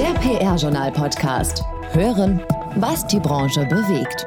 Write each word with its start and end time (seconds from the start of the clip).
Der 0.00 0.14
PR-Journal-Podcast. 0.14 1.62
Hören, 1.92 2.40
was 2.76 3.06
die 3.06 3.20
Branche 3.20 3.66
bewegt. 3.66 4.24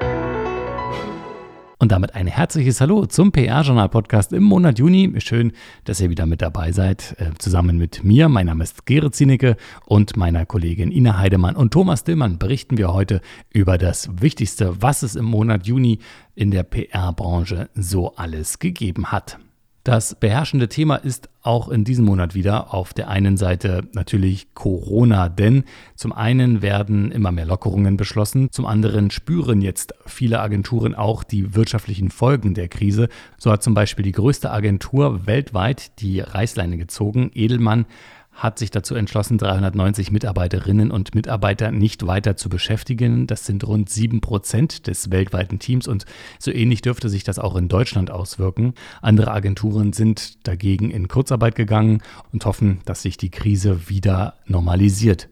Und 1.80 1.92
damit 1.92 2.14
ein 2.14 2.28
herzliches 2.28 2.80
Hallo 2.80 3.08
zum 3.08 3.32
PR-Journal-Podcast 3.32 4.34
im 4.34 4.44
Monat 4.44 4.78
Juni. 4.78 5.12
Schön, 5.18 5.52
dass 5.86 6.00
ihr 6.00 6.12
wieder 6.12 6.28
mit 6.28 6.44
dabei 6.44 6.72
seid, 6.74 7.16
äh, 7.18 7.32
zusammen 7.40 7.80
mit 7.80 8.04
mir. 8.04 8.30
Mein 8.30 8.46
Name 8.46 8.64
ist 8.64 8.86
Gerrit 8.86 9.16
Zienicke 9.16 9.58
und 9.88 10.16
meiner 10.16 10.46
Kollegin 10.46 10.92
Ina 10.92 11.18
Heidemann 11.18 11.56
und 11.56 11.74
Thomas 11.74 12.04
Dillmann 12.04 12.38
berichten 12.38 12.78
wir 12.78 12.94
heute 12.94 13.20
über 13.52 13.80
das 13.80 14.22
Wichtigste, 14.22 14.80
was 14.80 15.02
es 15.02 15.16
im 15.16 15.26
Monat 15.26 15.66
Juni 15.66 15.98
in 16.36 16.52
der 16.52 16.62
PR-Branche 16.62 17.72
so 17.74 18.16
alles 18.16 18.60
gegeben 18.60 19.12
hat. 19.12 19.40
Das 19.84 20.16
beherrschende 20.16 20.70
Thema 20.70 20.96
ist 20.96 21.28
auch 21.42 21.68
in 21.68 21.84
diesem 21.84 22.06
Monat 22.06 22.36
wieder 22.36 22.74
auf 22.74 22.94
der 22.94 23.10
einen 23.10 23.36
Seite 23.36 23.82
natürlich 23.92 24.54
Corona, 24.54 25.28
denn 25.28 25.66
zum 25.96 26.14
einen 26.14 26.62
werden 26.62 27.12
immer 27.12 27.34
mehr 27.34 27.46
Lockerungen 27.46 27.98
beschlossen, 27.98 28.48
zum 28.50 28.66
anderen 28.66 29.12
spüren 29.12 29.62
jetzt 29.62 29.94
viele 30.06 30.40
Agenturen 30.40 30.96
auch 30.96 31.26
die 31.26 31.54
wirtschaftlichen 31.54 32.12
Folgen 32.12 32.54
der 32.54 32.70
Krise. 32.70 33.10
So 33.38 33.52
hat 33.52 33.62
zum 33.62 33.74
Beispiel 33.74 34.04
die 34.04 34.14
größte 34.14 34.52
Agentur 34.52 35.28
weltweit 35.28 36.00
die 36.00 36.22
Reißleine 36.22 36.78
gezogen. 36.78 37.30
Edelmann 37.34 37.86
hat 38.34 38.60
sich 38.60 38.72
dazu 38.72 38.96
entschlossen, 38.96 39.38
390 39.38 40.12
Mitarbeiterinnen 40.12 40.92
und 40.92 41.16
Mitarbeiter 41.16 41.72
nicht 41.72 42.06
weiter 42.08 42.36
zu 42.36 42.50
beschäftigen. 42.50 43.28
Das 43.28 43.46
sind 43.46 43.66
rund 43.66 43.90
sieben 43.90 44.22
Prozent 44.22 44.88
des 44.88 45.12
weltweiten 45.12 45.60
Teams 45.60 45.88
und 45.88 46.06
so 46.40 46.52
ähnlich 46.52 46.82
dürfte 46.82 47.10
sich 47.10 47.24
das 47.24 47.40
auch 47.40 47.56
in 47.56 47.68
Deutschland 47.68 48.12
auswirken. 48.12 48.74
Andere 49.02 49.32
Agenturen 49.32 49.94
sind 49.94 50.48
dagegen 50.48 50.90
in 50.90 51.08
Kurzarbeit 51.08 51.56
gegangen 51.56 52.02
und 52.32 52.46
hoffen, 52.46 52.82
dass 52.86 53.02
sich 53.02 53.18
die 53.18 53.30
Krise 53.30 53.90
wieder 53.90 54.36
normalisiert. 54.46 55.30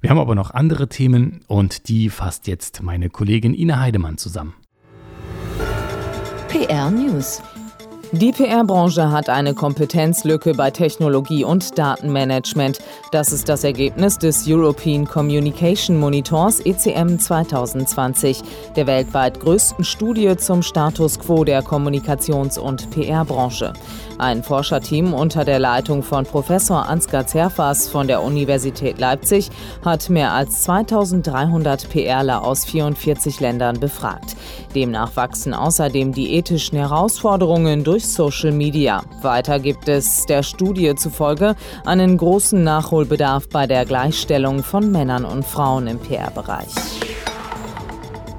Wir 0.00 0.10
haben 0.10 0.18
aber 0.18 0.34
noch 0.34 0.50
andere 0.50 0.88
Themen 0.88 1.40
und 1.46 1.88
die 1.88 2.08
fasst 2.08 2.46
jetzt 2.46 2.82
meine 2.82 3.10
Kollegin 3.10 3.54
Ina 3.54 3.80
Heidemann 3.80 4.16
zusammen. 4.16 4.54
PR 6.48 6.90
News. 6.90 7.42
Die 8.12 8.32
PR-Branche 8.32 9.12
hat 9.12 9.28
eine 9.28 9.54
Kompetenzlücke 9.54 10.54
bei 10.54 10.72
Technologie 10.72 11.44
und 11.44 11.78
Datenmanagement. 11.78 12.80
Das 13.12 13.30
ist 13.30 13.48
das 13.48 13.62
Ergebnis 13.62 14.18
des 14.18 14.48
European 14.48 15.06
Communication 15.06 15.96
Monitors 15.96 16.58
ECM 16.58 17.18
2020, 17.18 18.42
der 18.74 18.88
weltweit 18.88 19.38
größten 19.38 19.84
Studie 19.84 20.36
zum 20.36 20.62
Status 20.62 21.20
quo 21.20 21.44
der 21.44 21.62
Kommunikations- 21.62 22.58
und 22.58 22.90
PR-Branche. 22.90 23.74
Ein 24.20 24.42
Forscherteam 24.42 25.14
unter 25.14 25.46
der 25.46 25.58
Leitung 25.58 26.02
von 26.02 26.26
Professor 26.26 26.86
Ansgar 26.86 27.26
Zerfas 27.26 27.88
von 27.88 28.06
der 28.06 28.22
Universität 28.22 28.98
Leipzig 28.98 29.48
hat 29.82 30.10
mehr 30.10 30.34
als 30.34 30.64
2300 30.64 31.88
PRler 31.88 32.44
aus 32.44 32.66
44 32.66 33.40
Ländern 33.40 33.80
befragt. 33.80 34.36
Demnach 34.74 35.16
wachsen 35.16 35.54
außerdem 35.54 36.12
die 36.12 36.34
ethischen 36.34 36.76
Herausforderungen 36.76 37.82
durch 37.82 38.06
Social 38.06 38.52
Media. 38.52 39.02
Weiter 39.22 39.58
gibt 39.58 39.88
es 39.88 40.26
der 40.26 40.42
Studie 40.42 40.94
zufolge 40.96 41.56
einen 41.86 42.18
großen 42.18 42.62
Nachholbedarf 42.62 43.48
bei 43.48 43.66
der 43.66 43.86
Gleichstellung 43.86 44.62
von 44.62 44.92
Männern 44.92 45.24
und 45.24 45.46
Frauen 45.46 45.86
im 45.86 45.98
PR-Bereich. 45.98 46.68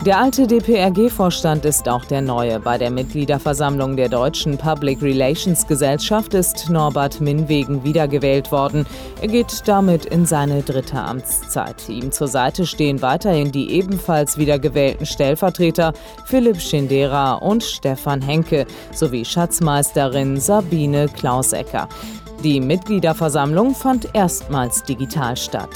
Der 0.03 0.17
alte 0.17 0.47
DPRG-Vorstand 0.47 1.63
ist 1.63 1.87
auch 1.87 2.05
der 2.05 2.23
neue. 2.23 2.59
Bei 2.59 2.79
der 2.79 2.89
Mitgliederversammlung 2.89 3.95
der 3.95 4.09
Deutschen 4.09 4.57
Public 4.57 4.99
Relations 4.99 5.67
Gesellschaft 5.67 6.33
ist 6.33 6.71
Norbert 6.71 7.21
Minwegen 7.21 7.83
wiedergewählt 7.83 8.51
worden. 8.51 8.87
Er 9.21 9.27
geht 9.27 9.61
damit 9.67 10.05
in 10.05 10.25
seine 10.25 10.63
dritte 10.63 10.99
Amtszeit. 10.99 11.87
Ihm 11.87 12.11
zur 12.11 12.27
Seite 12.27 12.65
stehen 12.65 13.03
weiterhin 13.03 13.51
die 13.51 13.73
ebenfalls 13.73 14.39
wiedergewählten 14.39 15.05
Stellvertreter 15.05 15.93
Philipp 16.25 16.59
Schindera 16.59 17.35
und 17.35 17.63
Stefan 17.63 18.23
Henke 18.23 18.65
sowie 18.91 19.23
Schatzmeisterin 19.23 20.39
Sabine 20.39 21.09
Klausecker. 21.09 21.87
Die 22.43 22.59
Mitgliederversammlung 22.59 23.75
fand 23.75 24.07
erstmals 24.15 24.81
digital 24.81 25.37
statt. 25.37 25.69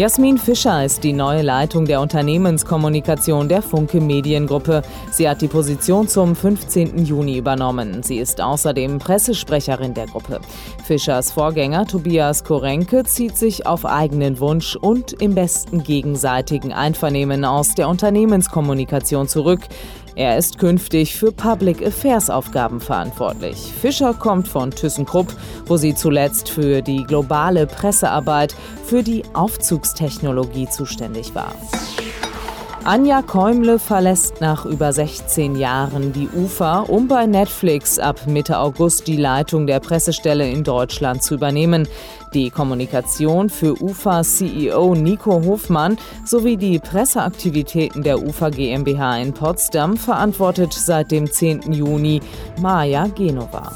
Jasmin 0.00 0.38
Fischer 0.38 0.82
ist 0.82 1.04
die 1.04 1.12
neue 1.12 1.42
Leitung 1.42 1.84
der 1.84 2.00
Unternehmenskommunikation 2.00 3.50
der 3.50 3.60
Funke 3.60 4.00
Mediengruppe. 4.00 4.80
Sie 5.10 5.28
hat 5.28 5.42
die 5.42 5.46
Position 5.46 6.08
zum 6.08 6.34
15. 6.34 7.04
Juni 7.04 7.36
übernommen. 7.36 8.02
Sie 8.02 8.16
ist 8.16 8.40
außerdem 8.40 8.98
Pressesprecherin 8.98 9.92
der 9.92 10.06
Gruppe. 10.06 10.40
Fischers 10.84 11.32
Vorgänger 11.32 11.84
Tobias 11.84 12.44
Korenke 12.44 13.04
zieht 13.04 13.36
sich 13.36 13.66
auf 13.66 13.84
eigenen 13.84 14.40
Wunsch 14.40 14.74
und 14.74 15.12
im 15.20 15.34
besten 15.34 15.82
gegenseitigen 15.82 16.72
Einvernehmen 16.72 17.44
aus 17.44 17.74
der 17.74 17.86
Unternehmenskommunikation 17.86 19.28
zurück. 19.28 19.60
Er 20.20 20.36
ist 20.36 20.58
künftig 20.58 21.16
für 21.16 21.32
Public 21.32 21.80
Affairs 21.82 22.28
Aufgaben 22.28 22.78
verantwortlich. 22.78 23.56
Fischer 23.56 24.12
kommt 24.12 24.48
von 24.48 24.70
ThyssenKrupp, 24.70 25.34
wo 25.64 25.78
sie 25.78 25.94
zuletzt 25.94 26.50
für 26.50 26.82
die 26.82 27.04
globale 27.04 27.66
Pressearbeit 27.66 28.54
für 28.84 29.02
die 29.02 29.22
Aufzugstechnologie 29.32 30.68
zuständig 30.68 31.34
war. 31.34 31.54
Anja 32.84 33.20
Käumle 33.20 33.78
verlässt 33.78 34.40
nach 34.40 34.64
über 34.64 34.90
16 34.92 35.54
Jahren 35.56 36.14
die 36.14 36.28
UFA, 36.34 36.80
um 36.80 37.08
bei 37.08 37.26
Netflix 37.26 37.98
ab 37.98 38.26
Mitte 38.26 38.58
August 38.58 39.06
die 39.06 39.18
Leitung 39.18 39.66
der 39.66 39.80
Pressestelle 39.80 40.50
in 40.50 40.64
Deutschland 40.64 41.22
zu 41.22 41.34
übernehmen. 41.34 41.86
Die 42.32 42.48
Kommunikation 42.48 43.50
für 43.50 43.80
UFA-CEO 43.82 44.94
Nico 44.94 45.44
Hofmann 45.44 45.98
sowie 46.24 46.56
die 46.56 46.78
Presseaktivitäten 46.78 48.02
der 48.02 48.22
UFA 48.22 48.48
GmbH 48.48 49.18
in 49.18 49.34
Potsdam 49.34 49.98
verantwortet 49.98 50.72
seit 50.72 51.10
dem 51.10 51.30
10. 51.30 51.72
Juni 51.72 52.20
Maja 52.58 53.08
Genova. 53.08 53.72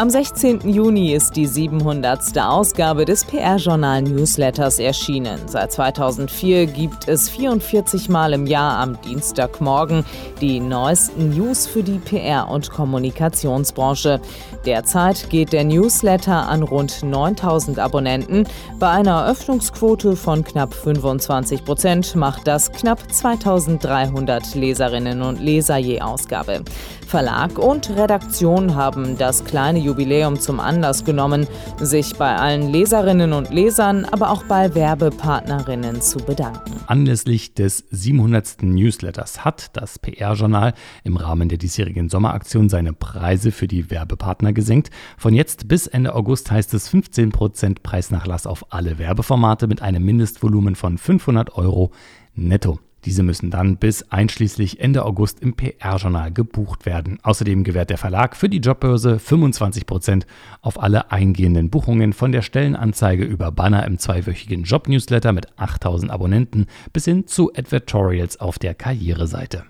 Am 0.00 0.08
16. 0.08 0.66
Juni 0.66 1.12
ist 1.12 1.36
die 1.36 1.44
700. 1.44 2.38
Ausgabe 2.38 3.04
des 3.04 3.22
PR-Journal-Newsletters 3.26 4.78
erschienen. 4.78 5.38
Seit 5.44 5.72
2004 5.72 6.68
gibt 6.68 7.06
es 7.06 7.28
44 7.28 8.08
Mal 8.08 8.32
im 8.32 8.46
Jahr 8.46 8.78
am 8.78 8.98
Dienstagmorgen 9.02 10.06
die 10.40 10.58
neuesten 10.58 11.36
News 11.36 11.66
für 11.66 11.82
die 11.82 11.98
PR- 11.98 12.48
und 12.48 12.70
Kommunikationsbranche. 12.70 14.22
Derzeit 14.64 15.28
geht 15.28 15.52
der 15.52 15.64
Newsletter 15.64 16.48
an 16.48 16.62
rund 16.62 17.02
9000 17.02 17.78
Abonnenten. 17.78 18.48
Bei 18.78 18.88
einer 18.88 19.26
Öffnungsquote 19.26 20.16
von 20.16 20.42
knapp 20.44 20.72
25 20.72 21.62
Prozent 21.62 22.16
macht 22.16 22.46
das 22.46 22.72
knapp 22.72 23.00
2300 23.12 24.54
Leserinnen 24.54 25.20
und 25.20 25.40
Leser 25.40 25.76
je 25.76 26.00
Ausgabe. 26.00 26.62
Verlag 27.10 27.58
und 27.58 27.90
Redaktion 27.90 28.76
haben 28.76 29.18
das 29.18 29.44
kleine 29.44 29.80
Jubiläum 29.80 30.38
zum 30.38 30.60
Anlass 30.60 31.04
genommen, 31.04 31.48
sich 31.80 32.14
bei 32.14 32.36
allen 32.36 32.70
Leserinnen 32.70 33.32
und 33.32 33.52
Lesern, 33.52 34.04
aber 34.04 34.30
auch 34.30 34.44
bei 34.44 34.76
Werbepartnerinnen 34.76 36.00
zu 36.02 36.18
bedanken. 36.18 36.72
Anlässlich 36.86 37.54
des 37.54 37.78
700. 37.90 38.62
Newsletters 38.62 39.44
hat 39.44 39.76
das 39.76 39.98
PR-Journal 39.98 40.72
im 41.02 41.16
Rahmen 41.16 41.48
der 41.48 41.58
diesjährigen 41.58 42.08
Sommeraktion 42.08 42.68
seine 42.68 42.92
Preise 42.92 43.50
für 43.50 43.66
die 43.66 43.90
Werbepartner 43.90 44.52
gesenkt. 44.52 44.90
Von 45.18 45.34
jetzt 45.34 45.66
bis 45.66 45.88
Ende 45.88 46.14
August 46.14 46.52
heißt 46.52 46.72
es 46.74 46.92
15% 46.94 47.78
Preisnachlass 47.82 48.46
auf 48.46 48.72
alle 48.72 49.00
Werbeformate 49.00 49.66
mit 49.66 49.82
einem 49.82 50.04
Mindestvolumen 50.04 50.76
von 50.76 50.96
500 50.96 51.56
Euro 51.56 51.90
netto. 52.36 52.78
Diese 53.04 53.22
müssen 53.22 53.50
dann 53.50 53.78
bis 53.78 54.02
einschließlich 54.10 54.80
Ende 54.80 55.04
August 55.04 55.40
im 55.40 55.54
PR-Journal 55.54 56.32
gebucht 56.32 56.84
werden. 56.84 57.18
Außerdem 57.22 57.64
gewährt 57.64 57.90
der 57.90 57.98
Verlag 57.98 58.36
für 58.36 58.48
die 58.48 58.58
Jobbörse 58.58 59.16
25% 59.16 60.24
auf 60.60 60.82
alle 60.82 61.10
eingehenden 61.10 61.70
Buchungen 61.70 62.12
von 62.12 62.32
der 62.32 62.42
Stellenanzeige 62.42 63.24
über 63.24 63.52
Banner 63.52 63.86
im 63.86 63.98
zweiwöchigen 63.98 64.64
Job-Newsletter 64.64 65.32
mit 65.32 65.58
8000 65.58 66.10
Abonnenten 66.10 66.66
bis 66.92 67.06
hin 67.06 67.26
zu 67.26 67.52
Advertorials 67.54 68.38
auf 68.38 68.58
der 68.58 68.74
Karriereseite. 68.74 69.64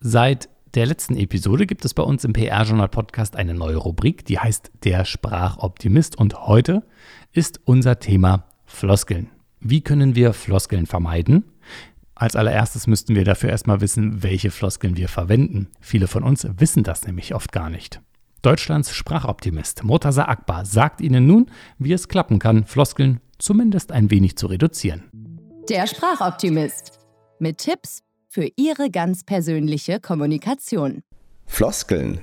Seit 0.00 0.48
der 0.74 0.86
letzten 0.86 1.16
Episode 1.16 1.66
gibt 1.66 1.84
es 1.84 1.94
bei 1.94 2.02
uns 2.02 2.24
im 2.24 2.32
PR-Journal-Podcast 2.32 3.36
eine 3.36 3.54
neue 3.54 3.76
Rubrik, 3.76 4.26
die 4.26 4.38
heißt 4.38 4.72
Der 4.84 5.04
Sprachoptimist 5.04 6.18
und 6.18 6.46
heute 6.46 6.82
ist 7.32 7.60
unser 7.64 7.98
Thema 7.98 8.44
Floskeln. 8.66 9.28
Wie 9.60 9.80
können 9.80 10.14
wir 10.14 10.34
Floskeln 10.34 10.84
vermeiden? 10.84 11.44
Als 12.18 12.34
allererstes 12.34 12.86
müssten 12.86 13.14
wir 13.14 13.24
dafür 13.24 13.50
erstmal 13.50 13.82
wissen, 13.82 14.22
welche 14.22 14.50
Floskeln 14.50 14.96
wir 14.96 15.08
verwenden. 15.08 15.68
Viele 15.82 16.08
von 16.08 16.22
uns 16.22 16.48
wissen 16.56 16.82
das 16.82 17.06
nämlich 17.06 17.34
oft 17.34 17.52
gar 17.52 17.68
nicht. 17.68 18.00
Deutschlands 18.40 18.94
Sprachoptimist 18.94 19.84
Murtaza 19.84 20.24
Akbar 20.24 20.64
sagt 20.64 21.02
Ihnen 21.02 21.26
nun, 21.26 21.50
wie 21.78 21.92
es 21.92 22.08
klappen 22.08 22.38
kann, 22.38 22.64
Floskeln 22.64 23.20
zumindest 23.38 23.92
ein 23.92 24.10
wenig 24.10 24.38
zu 24.38 24.46
reduzieren. 24.46 25.04
Der 25.68 25.86
Sprachoptimist 25.86 27.00
mit 27.38 27.58
Tipps 27.58 28.02
für 28.28 28.48
Ihre 28.56 28.90
ganz 28.90 29.22
persönliche 29.22 30.00
Kommunikation. 30.00 31.02
Floskeln? 31.44 32.20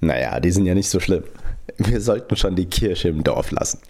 Naja, 0.00 0.38
die 0.38 0.52
sind 0.52 0.66
ja 0.66 0.74
nicht 0.74 0.88
so 0.88 1.00
schlimm. 1.00 1.24
Wir 1.78 2.00
sollten 2.00 2.36
schon 2.36 2.54
die 2.54 2.66
Kirche 2.66 3.08
im 3.08 3.24
Dorf 3.24 3.50
lassen. 3.50 3.80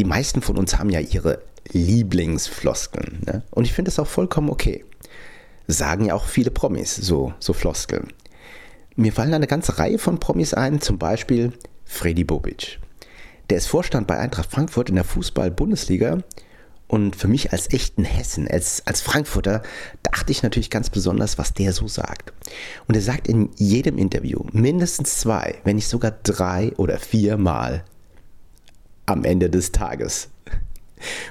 Die 0.00 0.06
meisten 0.06 0.40
von 0.40 0.56
uns 0.56 0.78
haben 0.78 0.88
ja 0.88 1.00
ihre 1.00 1.42
Lieblingsfloskeln. 1.72 3.20
Ne? 3.26 3.42
Und 3.50 3.66
ich 3.66 3.74
finde 3.74 3.90
das 3.90 3.98
auch 3.98 4.06
vollkommen 4.06 4.48
okay. 4.48 4.82
Sagen 5.66 6.06
ja 6.06 6.14
auch 6.14 6.24
viele 6.24 6.50
Promis 6.50 6.96
so, 6.96 7.34
so 7.38 7.52
Floskeln. 7.52 8.10
Mir 8.96 9.12
fallen 9.12 9.34
eine 9.34 9.46
ganze 9.46 9.78
Reihe 9.78 9.98
von 9.98 10.18
Promis 10.18 10.54
ein, 10.54 10.80
zum 10.80 10.96
Beispiel 10.96 11.52
Freddy 11.84 12.24
Bobic. 12.24 12.78
Der 13.50 13.58
ist 13.58 13.66
Vorstand 13.66 14.06
bei 14.06 14.16
Eintracht 14.16 14.50
Frankfurt 14.50 14.88
in 14.88 14.94
der 14.94 15.04
Fußball-Bundesliga 15.04 16.22
und 16.88 17.14
für 17.14 17.28
mich 17.28 17.52
als 17.52 17.70
echten 17.70 18.04
Hessen, 18.04 18.48
als, 18.48 18.86
als 18.86 19.02
Frankfurter, 19.02 19.60
dachte 20.02 20.32
ich 20.32 20.42
natürlich 20.42 20.70
ganz 20.70 20.88
besonders, 20.88 21.36
was 21.36 21.52
der 21.52 21.74
so 21.74 21.88
sagt. 21.88 22.32
Und 22.88 22.94
er 22.94 23.02
sagt 23.02 23.28
in 23.28 23.50
jedem 23.56 23.98
Interview 23.98 24.46
mindestens 24.52 25.18
zwei, 25.18 25.56
wenn 25.64 25.76
nicht 25.76 25.88
sogar 25.88 26.12
drei 26.22 26.72
oder 26.78 26.98
vier 26.98 27.36
Mal 27.36 27.84
am 29.10 29.24
Ende 29.24 29.50
des 29.50 29.72
Tages. 29.72 30.28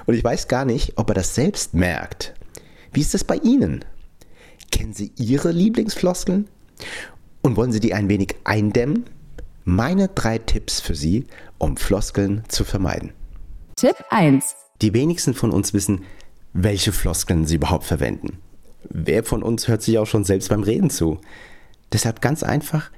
Und 0.06 0.14
ich 0.14 0.24
weiß 0.24 0.48
gar 0.48 0.64
nicht, 0.64 0.94
ob 0.96 1.10
er 1.10 1.14
das 1.14 1.34
selbst 1.34 1.74
merkt. 1.74 2.34
Wie 2.92 3.00
ist 3.00 3.14
das 3.14 3.24
bei 3.24 3.36
Ihnen? 3.36 3.84
Kennen 4.72 4.92
Sie 4.92 5.12
Ihre 5.16 5.52
Lieblingsfloskeln? 5.52 6.48
Und 7.42 7.56
wollen 7.56 7.72
Sie 7.72 7.80
die 7.80 7.94
ein 7.94 8.08
wenig 8.08 8.34
eindämmen? 8.44 9.04
Meine 9.64 10.08
drei 10.08 10.38
Tipps 10.38 10.80
für 10.80 10.94
Sie, 10.94 11.26
um 11.58 11.76
Floskeln 11.76 12.42
zu 12.48 12.64
vermeiden. 12.64 13.12
Tipp 13.76 13.96
1. 14.10 14.44
Die 14.82 14.94
wenigsten 14.94 15.34
von 15.34 15.52
uns 15.52 15.72
wissen, 15.72 16.04
welche 16.52 16.92
Floskeln 16.92 17.46
sie 17.46 17.56
überhaupt 17.56 17.84
verwenden. 17.84 18.38
Wer 18.88 19.24
von 19.24 19.42
uns 19.42 19.68
hört 19.68 19.82
sich 19.82 19.98
auch 19.98 20.06
schon 20.06 20.24
selbst 20.24 20.48
beim 20.48 20.62
Reden 20.62 20.90
zu? 20.90 21.20
Deshalb 21.92 22.20
ganz 22.20 22.42
einfach, 22.42 22.90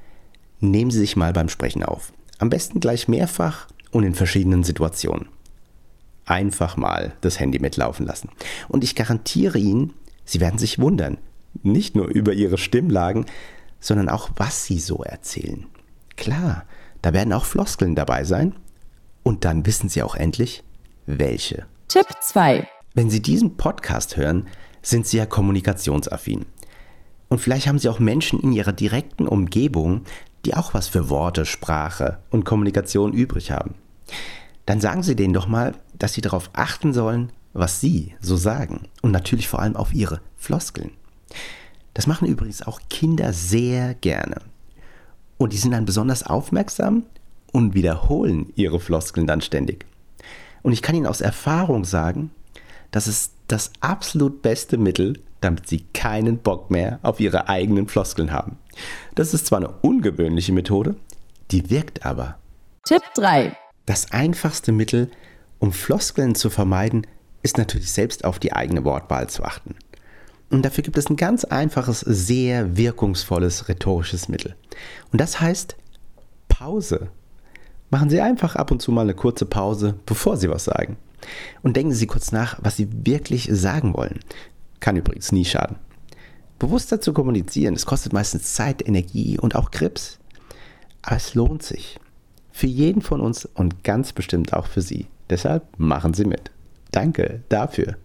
nehmen 0.61 0.91
Sie 0.91 0.99
sich 0.99 1.17
mal 1.17 1.33
beim 1.33 1.49
Sprechen 1.49 1.83
auf. 1.83 2.13
Am 2.39 2.51
besten 2.51 2.81
gleich 2.81 3.09
mehrfach 3.09 3.67
und 3.93 4.03
in 4.03 4.15
verschiedenen 4.15 4.65
Situationen. 4.65 5.29
Einfach 6.25 6.77
mal 6.77 7.15
das 7.21 7.39
Handy 7.39 7.61
mitlaufen 7.61 8.07
lassen. 8.07 8.31
Und 8.69 8.83
ich 8.83 8.97
garantiere 8.97 9.59
Ihnen, 9.59 9.93
Sie 10.25 10.41
werden 10.41 10.59
sich 10.59 10.79
wundern. 10.81 11.19
Nicht 11.63 11.95
nur 11.95 12.07
über 12.07 12.33
Ihre 12.33 12.59
Stimmlagen, 12.59 13.27
sondern 13.79 14.09
auch, 14.09 14.31
was 14.37 14.65
Sie 14.65 14.79
so 14.79 15.03
erzählen. 15.03 15.67
Klar, 16.17 16.65
da 17.03 17.13
werden 17.13 17.33
auch 17.33 17.45
Floskeln 17.45 17.95
dabei 17.95 18.25
sein. 18.25 18.55
Und 19.23 19.45
dann 19.45 19.67
wissen 19.67 19.89
Sie 19.89 20.03
auch 20.03 20.17
endlich, 20.17 20.65
welche. 21.07 21.67
Tipp 21.89 22.07
2. 22.21 22.67
Wenn 22.95 23.11
Sie 23.11 23.21
diesen 23.21 23.57
Podcast 23.57 24.17
hören, 24.17 24.47
sind 24.83 25.07
Sie 25.07 25.19
ja 25.19 25.27
kommunikationsaffin. 25.27 26.47
Und 27.29 27.39
vielleicht 27.39 27.67
haben 27.67 27.79
Sie 27.79 27.89
auch 27.89 27.99
Menschen 27.99 28.41
in 28.41 28.53
Ihrer 28.53 28.73
direkten 28.73 29.27
Umgebung, 29.27 30.03
die 30.45 30.55
auch 30.55 30.75
was 30.75 30.89
für 30.89 31.09
Worte, 31.09 31.47
Sprache 31.47 32.19
und 32.31 32.45
Kommunikation 32.45 33.13
übrig 33.13 33.51
haben. 33.51 33.75
Dann 34.67 34.81
sagen 34.81 35.03
Sie 35.03 35.17
denen 35.17 35.35
doch 35.35 35.47
mal, 35.47 35.75
dass 35.99 36.15
Sie 36.15 36.21
darauf 36.21 36.51
achten 36.53 36.93
sollen, 36.93 37.33
was 37.53 37.81
Sie 37.81 38.15
so 38.21 38.37
sagen. 38.37 38.89
Und 39.03 39.11
natürlich 39.11 39.49
vor 39.49 39.61
allem 39.61 39.77
auf 39.77 39.93
Ihre 39.93 40.21
Floskeln. 40.37 40.93
Das 41.95 42.07
machen 42.07 42.29
übrigens 42.29 42.63
auch 42.63 42.81
Kinder 42.89 43.33
sehr 43.33 43.95
gerne. 43.95 44.37
Und 45.37 45.53
die 45.53 45.59
sind 45.59 45.73
dann 45.73 45.85
besonders 45.85 46.23
aufmerksam 46.23 47.05
und 47.53 47.75
wiederholen 47.75 48.53
ihre 48.57 48.81
Floskeln 48.81 49.27
dann 49.27 49.41
ständig. 49.41 49.85
Und 50.63 50.73
ich 50.73 50.83
kann 50.83 50.95
Ihnen 50.95 51.07
aus 51.07 51.21
Erfahrung 51.21 51.85
sagen, 51.85 52.31
das 52.91 53.09
ist 53.09 53.33
das 53.49 53.73
absolut 53.81 54.43
beste 54.43 54.79
Mittel, 54.79 55.21
damit 55.41 55.69
Sie 55.69 55.85
keinen 55.93 56.39
Bock 56.39 56.71
mehr 56.71 57.01
auf 57.03 57.21
Ihre 57.21 57.49
eigenen 57.49 57.89
Floskeln 57.89 58.33
haben. 58.33 58.57
Das 59.15 59.35
ist 59.35 59.47
zwar 59.47 59.59
eine 59.59 59.69
ungewöhnliche 59.69 60.53
Methode, 60.53 60.95
die 61.51 61.69
wirkt 61.69 62.07
aber. 62.07 62.39
Tipp 62.85 63.03
3. 63.15 63.57
Das 63.87 64.13
einfachste 64.13 64.73
Mittel, 64.73 65.11
um 65.59 65.73
Floskeln 65.73 66.35
zu 66.35 66.51
vermeiden, 66.51 67.07
ist 67.43 67.59
natürlich 67.59 67.93
selbst 67.93 68.25
auf 68.25 68.39
die 68.39 68.53
eigene 68.53 68.85
Wortwahl 68.85 69.29
zu 69.29 69.43
achten. 69.45 69.75
Und 70.51 70.65
dafür 70.65 70.85
gibt 70.85 70.99
es 70.99 71.09
ein 71.09 71.17
ganz 71.17 71.45
einfaches, 71.45 72.01
sehr 72.01 72.77
wirkungsvolles 72.77 73.69
rhetorisches 73.69 74.29
Mittel. 74.29 74.55
Und 75.11 75.21
das 75.21 75.41
heißt 75.41 75.77
Pause. 76.49 77.09
Machen 77.91 78.11
Sie 78.11 78.21
einfach 78.21 78.55
ab 78.55 78.71
und 78.71 78.81
zu 78.81 78.93
mal 78.93 79.03
eine 79.03 79.15
kurze 79.15 79.47
Pause, 79.47 79.95
bevor 80.07 80.37
Sie 80.37 80.49
was 80.49 80.65
sagen. 80.65 80.97
Und 81.63 81.77
denken 81.77 81.93
Sie 81.93 82.07
kurz 82.07 82.33
nach, 82.33 82.59
was 82.63 82.77
Sie 82.77 82.89
wirklich 82.93 83.49
sagen 83.51 83.95
wollen. 83.95 84.21
Kann 84.81 84.97
übrigens 84.97 85.33
nie 85.33 85.45
schaden. 85.45 85.77
Bewusster 86.59 87.01
zu 87.01 87.13
kommunizieren, 87.13 87.75
es 87.75 87.87
kostet 87.87 88.13
meistens 88.13 88.55
Zeit, 88.55 88.87
Energie 88.87 89.39
und 89.39 89.57
auch 89.57 89.71
Grips. 89.71 90.19
Aber 91.03 91.17
es 91.17 91.35
lohnt 91.35 91.63
sich. 91.63 91.99
Für 92.53 92.67
jeden 92.67 93.03
von 93.03 93.21
uns 93.21 93.47
und 93.47 93.83
ganz 93.85 94.13
bestimmt 94.13 94.53
auch 94.53 94.67
für 94.67 94.83
Sie. 94.83 95.07
Deshalb 95.31 95.65
machen 95.79 96.15
Sie 96.15 96.25
mit. 96.25 96.51
Danke 96.91 97.43
dafür. 97.49 97.97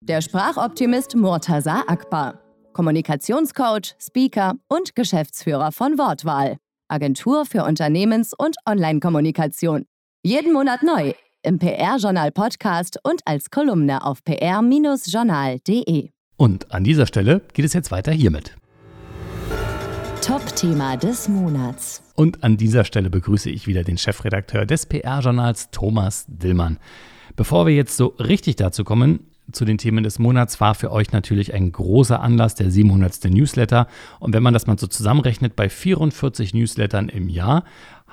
Der 0.00 0.20
Sprachoptimist 0.20 1.14
Murtaza 1.14 1.84
Akbar. 1.86 2.40
Kommunikationscoach, 2.72 3.94
Speaker 4.00 4.54
und 4.68 4.96
Geschäftsführer 4.96 5.72
von 5.72 5.98
Wortwahl. 5.98 6.56
Agentur 6.88 7.46
für 7.46 7.64
Unternehmens- 7.64 8.34
und 8.36 8.56
Online-Kommunikation. 8.66 9.84
Jeden 10.24 10.52
Monat 10.52 10.82
neu 10.82 11.12
im 11.42 11.58
PR-Journal-Podcast 11.58 12.98
und 13.02 13.22
als 13.24 13.50
Kolumne 13.50 14.04
auf 14.04 14.24
pr-journal.de. 14.24 16.10
Und 16.36 16.72
an 16.72 16.84
dieser 16.84 17.06
Stelle 17.06 17.40
geht 17.52 17.64
es 17.64 17.72
jetzt 17.72 17.90
weiter 17.90 18.12
hiermit. 18.12 18.56
Top-Thema 20.22 20.96
des 20.96 21.28
Monats. 21.28 22.00
Und 22.14 22.44
an 22.44 22.56
dieser 22.56 22.84
Stelle 22.84 23.10
begrüße 23.10 23.50
ich 23.50 23.66
wieder 23.66 23.82
den 23.82 23.98
Chefredakteur 23.98 24.66
des 24.66 24.86
PR-Journals, 24.86 25.72
Thomas 25.72 26.26
Dillmann. 26.28 26.78
Bevor 27.34 27.66
wir 27.66 27.74
jetzt 27.74 27.96
so 27.96 28.14
richtig 28.20 28.54
dazu 28.54 28.84
kommen, 28.84 29.26
zu 29.50 29.64
den 29.64 29.78
Themen 29.78 30.04
des 30.04 30.20
Monats 30.20 30.60
war 30.60 30.76
für 30.76 30.92
euch 30.92 31.10
natürlich 31.10 31.52
ein 31.54 31.72
großer 31.72 32.20
Anlass 32.20 32.54
der 32.54 32.70
700. 32.70 33.24
Newsletter. 33.24 33.88
Und 34.20 34.32
wenn 34.32 34.44
man 34.44 34.54
das 34.54 34.68
mal 34.68 34.78
so 34.78 34.86
zusammenrechnet, 34.86 35.56
bei 35.56 35.68
44 35.68 36.54
Newslettern 36.54 37.08
im 37.08 37.28
Jahr, 37.28 37.64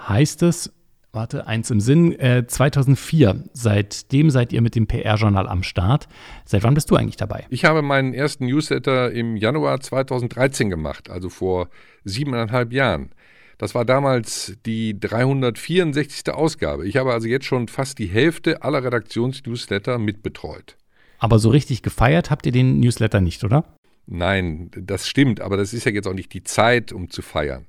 heißt 0.08 0.42
es, 0.42 0.74
warte, 1.12 1.48
eins 1.48 1.70
im 1.72 1.80
Sinn, 1.80 2.18
äh, 2.20 2.46
2004. 2.48 3.44
Seitdem 3.54 4.30
seid 4.30 4.54
ihr 4.54 4.62
mit 4.62 4.76
dem 4.76 4.88
PR-Journal 4.88 5.48
am 5.48 5.64
Start. 5.64 6.08
Seit 6.46 6.64
wann 6.64 6.74
bist 6.74 6.92
du 6.92 6.96
eigentlich 6.96 7.18
dabei? 7.18 7.46
Ich 7.50 7.66
habe 7.66 7.82
meinen 7.82 8.14
ersten 8.14 8.46
Newsletter 8.46 9.12
im 9.12 9.36
Januar 9.36 9.80
2013 9.80 10.70
gemacht, 10.70 11.10
also 11.10 11.30
vor 11.30 11.70
siebeneinhalb 12.04 12.74
Jahren. 12.74 13.10
Das 13.58 13.76
war 13.76 13.84
damals 13.84 14.58
die 14.66 14.98
364. 14.98 16.34
Ausgabe. 16.34 16.88
Ich 16.88 16.96
habe 16.96 17.12
also 17.12 17.28
jetzt 17.28 17.46
schon 17.46 17.68
fast 17.68 18.00
die 18.00 18.08
Hälfte 18.08 18.64
aller 18.64 18.84
Redaktionsnewsletter 18.84 19.98
mitbetreut. 19.98 20.78
Aber 21.18 21.40
so 21.40 21.50
richtig 21.50 21.84
gefeiert 21.84 22.32
habt 22.32 22.46
ihr 22.46 22.54
den 22.54 22.80
Newsletter 22.80 23.20
nicht, 23.20 23.44
oder? 23.44 23.66
Nein, 24.08 24.72
das 24.76 25.08
stimmt, 25.08 25.42
aber 25.42 25.58
das 25.58 25.74
ist 25.74 25.86
ja 25.86 25.92
jetzt 25.92 26.08
auch 26.08 26.14
nicht 26.14 26.34
die 26.34 26.44
Zeit, 26.44 26.94
um 26.94 27.10
zu 27.10 27.22
feiern. 27.22 27.68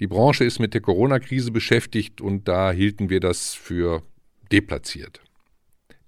Die 0.00 0.06
Branche 0.06 0.44
ist 0.44 0.60
mit 0.60 0.74
der 0.74 0.80
Corona-Krise 0.80 1.50
beschäftigt 1.50 2.20
und 2.20 2.46
da 2.46 2.70
hielten 2.70 3.10
wir 3.10 3.20
das 3.20 3.54
für 3.54 4.02
deplatziert. 4.52 5.20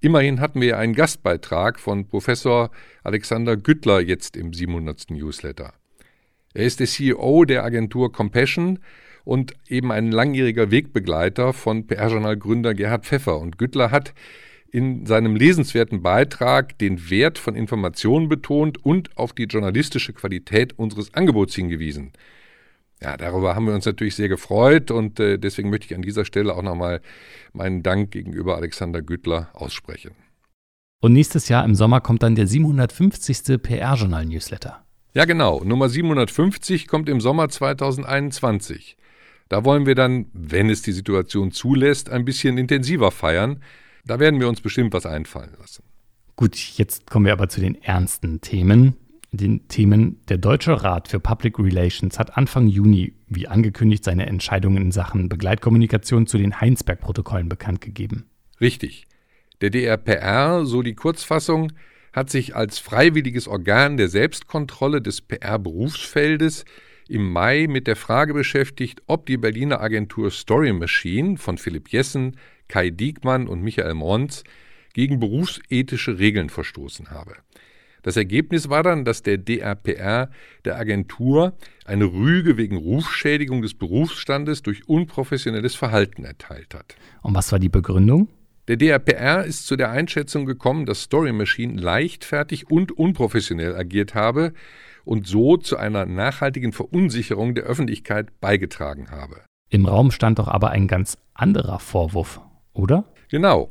Immerhin 0.00 0.40
hatten 0.40 0.60
wir 0.60 0.78
einen 0.78 0.94
Gastbeitrag 0.94 1.78
von 1.78 2.06
Professor 2.06 2.70
Alexander 3.02 3.56
Güttler 3.56 4.00
jetzt 4.00 4.36
im 4.36 4.52
700. 4.52 5.10
Newsletter. 5.10 5.74
Er 6.54 6.64
ist 6.64 6.80
der 6.80 6.86
CEO 6.86 7.44
der 7.44 7.64
Agentur 7.64 8.12
Compassion 8.12 8.78
und 9.24 9.54
eben 9.68 9.92
ein 9.92 10.10
langjähriger 10.10 10.70
Wegbegleiter 10.70 11.52
von 11.52 11.86
PR-Journal-Gründer 11.86 12.74
Gerhard 12.74 13.04
Pfeffer. 13.04 13.38
Und 13.38 13.58
Güttler 13.58 13.90
hat 13.90 14.14
in 14.70 15.04
seinem 15.04 15.36
lesenswerten 15.36 16.00
Beitrag 16.02 16.78
den 16.78 17.10
Wert 17.10 17.38
von 17.38 17.54
Informationen 17.54 18.28
betont 18.28 18.84
und 18.84 19.16
auf 19.18 19.32
die 19.32 19.44
journalistische 19.44 20.12
Qualität 20.12 20.78
unseres 20.78 21.12
Angebots 21.12 21.54
hingewiesen. 21.54 22.12
Ja, 23.02 23.16
darüber 23.16 23.54
haben 23.54 23.66
wir 23.66 23.74
uns 23.74 23.86
natürlich 23.86 24.14
sehr 24.14 24.28
gefreut 24.28 24.90
und 24.90 25.18
äh, 25.20 25.38
deswegen 25.38 25.70
möchte 25.70 25.86
ich 25.86 25.94
an 25.94 26.02
dieser 26.02 26.26
Stelle 26.26 26.54
auch 26.54 26.62
nochmal 26.62 27.00
meinen 27.54 27.82
Dank 27.82 28.10
gegenüber 28.10 28.56
Alexander 28.56 29.00
Güttler 29.00 29.48
aussprechen. 29.54 30.12
Und 31.00 31.14
nächstes 31.14 31.48
Jahr 31.48 31.64
im 31.64 31.74
Sommer 31.74 32.02
kommt 32.02 32.22
dann 32.22 32.34
der 32.34 32.46
750. 32.46 33.62
PR-Journal-Newsletter. 33.62 34.84
Ja, 35.14 35.24
genau. 35.24 35.64
Nummer 35.64 35.88
750 35.88 36.86
kommt 36.86 37.08
im 37.08 37.22
Sommer 37.22 37.48
2021. 37.48 38.98
Da 39.48 39.64
wollen 39.64 39.86
wir 39.86 39.94
dann, 39.94 40.26
wenn 40.34 40.68
es 40.68 40.82
die 40.82 40.92
Situation 40.92 41.52
zulässt, 41.52 42.10
ein 42.10 42.26
bisschen 42.26 42.58
intensiver 42.58 43.10
feiern. 43.10 43.62
Da 44.04 44.20
werden 44.20 44.40
wir 44.40 44.48
uns 44.48 44.60
bestimmt 44.60 44.92
was 44.92 45.06
einfallen 45.06 45.56
lassen. 45.58 45.84
Gut, 46.36 46.56
jetzt 46.56 47.10
kommen 47.10 47.26
wir 47.26 47.32
aber 47.32 47.48
zu 47.48 47.60
den 47.60 47.80
ernsten 47.82 48.40
Themen. 48.40 48.94
Den 49.32 49.68
Themen. 49.68 50.20
Der 50.28 50.38
Deutsche 50.38 50.82
Rat 50.82 51.08
für 51.08 51.20
Public 51.20 51.58
Relations 51.58 52.18
hat 52.18 52.36
Anfang 52.36 52.66
Juni, 52.66 53.14
wie 53.28 53.46
angekündigt, 53.46 54.02
seine 54.02 54.26
Entscheidungen 54.26 54.82
in 54.82 54.90
Sachen 54.90 55.28
Begleitkommunikation 55.28 56.26
zu 56.26 56.36
den 56.36 56.60
Heinsberg-Protokollen 56.60 57.48
bekannt 57.48 57.80
gegeben. 57.80 58.26
Richtig. 58.60 59.06
Der 59.60 59.70
DRPR, 59.70 60.66
so 60.66 60.82
die 60.82 60.94
Kurzfassung, 60.94 61.72
hat 62.12 62.28
sich 62.30 62.56
als 62.56 62.78
freiwilliges 62.78 63.46
Organ 63.46 63.96
der 63.96 64.08
Selbstkontrolle 64.08 65.00
des 65.00 65.20
PR-Berufsfeldes 65.20 66.64
im 67.08 67.30
Mai 67.30 67.66
mit 67.68 67.86
der 67.86 67.96
Frage 67.96 68.34
beschäftigt, 68.34 69.02
ob 69.06 69.26
die 69.26 69.36
Berliner 69.36 69.80
Agentur 69.80 70.30
Story 70.30 70.72
Machine 70.72 71.36
von 71.36 71.58
Philipp 71.58 71.88
Jessen, 71.90 72.36
Kai 72.68 72.90
Diekmann 72.90 73.48
und 73.48 73.62
Michael 73.62 73.94
Mons 73.94 74.44
gegen 74.92 75.20
berufsethische 75.20 76.18
Regeln 76.18 76.48
verstoßen 76.48 77.10
habe. 77.10 77.36
Das 78.02 78.16
Ergebnis 78.16 78.68
war 78.68 78.82
dann, 78.82 79.04
dass 79.04 79.22
der 79.22 79.38
DRPR 79.38 80.30
der 80.64 80.78
Agentur 80.78 81.54
eine 81.84 82.04
Rüge 82.04 82.56
wegen 82.56 82.76
Rufschädigung 82.76 83.62
des 83.62 83.74
Berufsstandes 83.74 84.62
durch 84.62 84.88
unprofessionelles 84.88 85.74
Verhalten 85.74 86.24
erteilt 86.24 86.74
hat. 86.74 86.94
Und 87.22 87.34
was 87.34 87.52
war 87.52 87.58
die 87.58 87.68
Begründung? 87.68 88.28
Der 88.68 88.76
DRPR 88.76 89.44
ist 89.44 89.66
zu 89.66 89.76
der 89.76 89.90
Einschätzung 89.90 90.46
gekommen, 90.46 90.86
dass 90.86 91.02
Story 91.02 91.32
Machine 91.32 91.80
leichtfertig 91.80 92.70
und 92.70 92.92
unprofessionell 92.92 93.74
agiert 93.74 94.14
habe 94.14 94.52
und 95.04 95.26
so 95.26 95.56
zu 95.56 95.76
einer 95.76 96.06
nachhaltigen 96.06 96.72
Verunsicherung 96.72 97.54
der 97.54 97.64
Öffentlichkeit 97.64 98.40
beigetragen 98.40 99.10
habe. 99.10 99.40
Im 99.70 99.86
Raum 99.86 100.10
stand 100.10 100.38
doch 100.38 100.48
aber 100.48 100.70
ein 100.70 100.88
ganz 100.88 101.16
anderer 101.34 101.80
Vorwurf, 101.80 102.40
oder? 102.72 103.04
Genau. 103.28 103.70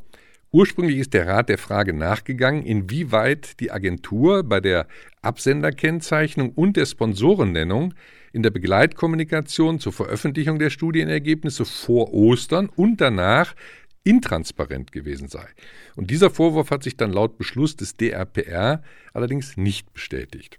Ursprünglich 0.52 0.98
ist 0.98 1.14
der 1.14 1.28
Rat 1.28 1.48
der 1.48 1.58
Frage 1.58 1.92
nachgegangen, 1.92 2.64
inwieweit 2.64 3.60
die 3.60 3.70
Agentur 3.70 4.42
bei 4.42 4.60
der 4.60 4.88
Absenderkennzeichnung 5.22 6.50
und 6.50 6.76
der 6.76 6.86
Sponsorennennung 6.86 7.94
in 8.32 8.42
der 8.42 8.50
Begleitkommunikation 8.50 9.78
zur 9.78 9.92
Veröffentlichung 9.92 10.58
der 10.58 10.70
Studienergebnisse 10.70 11.64
vor 11.64 12.12
Ostern 12.12 12.68
und 12.68 13.00
danach 13.00 13.54
intransparent 14.02 14.90
gewesen 14.90 15.28
sei. 15.28 15.46
Und 15.94 16.10
dieser 16.10 16.30
Vorwurf 16.30 16.72
hat 16.72 16.82
sich 16.82 16.96
dann 16.96 17.12
laut 17.12 17.38
Beschluss 17.38 17.76
des 17.76 17.96
DRPR 17.96 18.82
allerdings 19.12 19.56
nicht 19.56 19.92
bestätigt. 19.92 20.58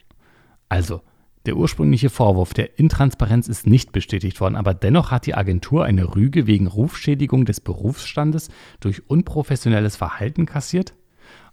Also, 0.69 1.01
der 1.45 1.57
ursprüngliche 1.57 2.09
Vorwurf 2.09 2.53
der 2.53 2.77
Intransparenz 2.77 3.47
ist 3.47 3.67
nicht 3.67 3.91
bestätigt 3.91 4.39
worden, 4.41 4.55
aber 4.55 4.73
dennoch 4.73 5.11
hat 5.11 5.25
die 5.25 5.35
Agentur 5.35 5.85
eine 5.85 6.15
Rüge 6.15 6.47
wegen 6.47 6.67
Rufschädigung 6.67 7.45
des 7.45 7.59
Berufsstandes 7.59 8.49
durch 8.79 9.09
unprofessionelles 9.09 9.95
Verhalten 9.95 10.45
kassiert? 10.45 10.93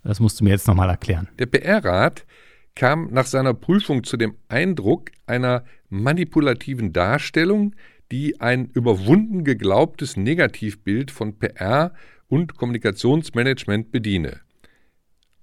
Das 0.04 0.20
musst 0.20 0.40
du 0.40 0.44
mir 0.44 0.50
jetzt 0.50 0.68
nochmal 0.68 0.90
erklären. 0.90 1.28
Der 1.38 1.46
PR-Rat 1.46 2.26
kam 2.74 3.08
nach 3.12 3.26
seiner 3.26 3.54
Prüfung 3.54 4.04
zu 4.04 4.16
dem 4.16 4.36
Eindruck 4.48 5.10
einer 5.26 5.64
manipulativen 5.88 6.92
Darstellung, 6.92 7.74
die 8.12 8.40
ein 8.40 8.66
überwunden 8.66 9.44
geglaubtes 9.44 10.16
Negativbild 10.16 11.10
von 11.10 11.38
PR 11.38 11.92
und 12.28 12.56
Kommunikationsmanagement 12.56 13.90
bediene. 13.90 14.40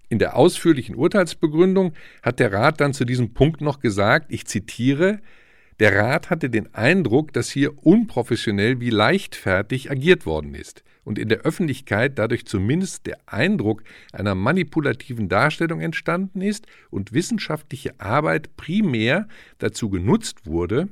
In 0.10 0.20
der 0.20 0.36
ausführlichen 0.36 0.96
Urteilsbegründung 0.96 1.94
hat 2.22 2.40
der 2.40 2.54
Rat 2.54 2.80
dann 2.80 2.94
zu 2.94 3.06
diesem 3.06 3.34
Punkt 3.34 3.62
noch 3.62 3.80
gesagt, 3.80 4.28
ich 4.30 4.46
zitiere, 4.46 5.20
der 5.80 5.96
Rat 5.96 6.30
hatte 6.30 6.50
den 6.50 6.74
Eindruck, 6.74 7.34
dass 7.34 7.50
hier 7.50 7.86
unprofessionell 7.86 8.80
wie 8.80 8.92
leichtfertig 8.92 9.92
agiert 9.92 10.26
worden 10.26 10.56
ist 10.56 10.84
und 11.04 11.20
in 11.20 11.30
der 11.30 11.40
Öffentlichkeit 11.40 12.18
dadurch 12.18 12.46
zumindest 12.46 13.06
der 13.06 13.18
Eindruck 13.26 13.84
einer 14.12 14.36
manipulativen 14.36 15.30
Darstellung 15.30 15.80
entstanden 15.80 16.42
ist 16.42 16.66
und 16.90 17.14
wissenschaftliche 17.14 18.00
Arbeit 18.00 18.56
primär 18.58 19.28
dazu 19.60 19.90
genutzt 19.90 20.46
wurde, 20.46 20.90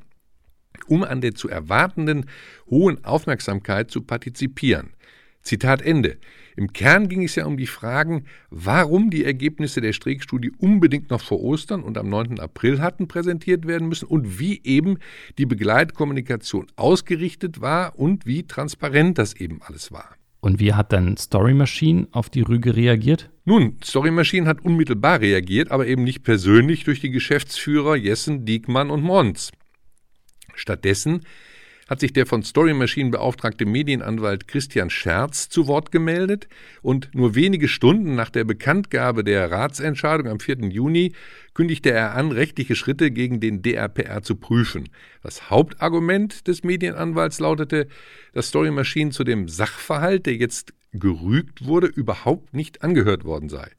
um 0.88 1.03
an 1.03 1.22
der 1.22 1.36
zu 1.36 1.50
erwartenden 1.50 2.27
hohen 2.70 3.03
Aufmerksamkeit 3.05 3.89
zu 3.89 4.01
partizipieren. 4.01 4.93
Zitat 5.41 5.82
Ende. 5.82 6.17
Im 6.55 6.72
Kern 6.74 7.07
ging 7.10 7.24
es 7.24 7.36
ja 7.36 7.45
um 7.45 7.57
die 7.57 7.67
Fragen, 7.67 8.25
warum 8.50 9.10
die 9.10 9.25
Ergebnisse 9.25 9.81
der 9.81 9.93
Streeck-Studie 9.93 10.51
unbedingt 10.57 11.10
noch 11.10 11.22
vor 11.22 11.41
Ostern 11.41 11.83
und 11.83 11.98
am 11.98 12.10
9. 12.10 12.39
April 12.39 12.81
hatten 12.81 13.07
präsentiert 13.07 13.65
werden 13.65 13.88
müssen 13.88 14.05
und 14.05 14.39
wie 14.39 14.62
eben 14.63 14.98
die 15.38 15.45
Begleitkommunikation 15.45 16.67
ausgerichtet 16.75 17.62
war 17.62 17.98
und 17.98 18.25
wie 18.25 18.43
transparent 18.43 19.17
das 19.17 19.33
eben 19.33 19.62
alles 19.62 19.91
war. 19.91 20.15
Und 20.41 20.60
wie 20.60 20.74
hat 20.74 20.91
dann 20.91 21.15
Story 21.15 21.53
Machine 21.53 22.07
auf 22.12 22.29
die 22.29 22.41
Rüge 22.41 22.75
reagiert? 22.75 23.29
Nun, 23.45 23.77
Story 23.81 24.12
Machine 24.12 24.45
hat 24.45 24.63
unmittelbar 24.65 25.22
reagiert, 25.22 25.72
aber 25.72 25.88
eben 25.88 26.03
nicht 26.03 26.24
persönlich 26.24 26.83
durch 26.83 27.00
die 27.00 27.12
Geschäftsführer 27.12 27.95
Jessen, 27.95 28.45
Diekmann 28.45 28.89
und 28.89 29.03
Mons. 29.03 29.51
Stattdessen 30.53 31.22
hat 31.87 31.99
sich 31.99 32.13
der 32.13 32.25
von 32.25 32.43
Story 32.43 32.73
Machine 32.73 33.11
beauftragte 33.11 33.65
Medienanwalt 33.65 34.47
Christian 34.47 34.89
Scherz 34.89 35.49
zu 35.49 35.67
Wort 35.67 35.91
gemeldet 35.91 36.47
und 36.81 37.09
nur 37.13 37.35
wenige 37.35 37.67
Stunden 37.67 38.15
nach 38.15 38.29
der 38.29 38.43
Bekanntgabe 38.43 39.23
der 39.23 39.51
Ratsentscheidung 39.51 40.27
am 40.27 40.39
4. 40.39 40.69
Juni 40.69 41.13
kündigte 41.53 41.91
er 41.91 42.15
an, 42.15 42.31
rechtliche 42.31 42.75
Schritte 42.75 43.11
gegen 43.11 43.39
den 43.39 43.61
DRPR 43.61 44.21
zu 44.23 44.35
prüfen. 44.35 44.89
Das 45.21 45.49
Hauptargument 45.49 46.47
des 46.47 46.63
Medienanwalts 46.63 47.39
lautete, 47.39 47.87
dass 48.33 48.47
Story 48.47 48.71
Machine 48.71 49.11
zu 49.11 49.23
dem 49.23 49.47
Sachverhalt, 49.47 50.25
der 50.25 50.35
jetzt 50.35 50.73
gerügt 50.93 51.65
wurde, 51.65 51.87
überhaupt 51.87 52.53
nicht 52.53 52.83
angehört 52.83 53.23
worden 53.23 53.49
sei. 53.49 53.71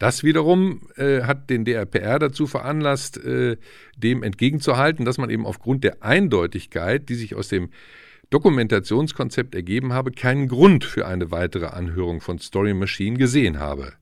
Das 0.00 0.24
wiederum 0.24 0.80
äh, 0.96 1.24
hat 1.24 1.50
den 1.50 1.66
DRPR 1.66 2.18
dazu 2.18 2.46
veranlasst, 2.46 3.22
äh, 3.22 3.58
dem 3.98 4.22
entgegenzuhalten, 4.22 5.04
dass 5.04 5.18
man 5.18 5.28
eben 5.28 5.44
aufgrund 5.44 5.84
der 5.84 6.02
Eindeutigkeit, 6.02 7.10
die 7.10 7.14
sich 7.14 7.34
aus 7.34 7.48
dem 7.48 7.68
Dokumentationskonzept 8.30 9.54
ergeben 9.54 9.92
habe, 9.92 10.10
keinen 10.10 10.48
Grund 10.48 10.84
für 10.84 11.06
eine 11.06 11.30
weitere 11.30 11.66
Anhörung 11.66 12.22
von 12.22 12.38
Story 12.38 12.72
Machine 12.72 13.18
gesehen 13.18 13.58
habe. 13.58 13.92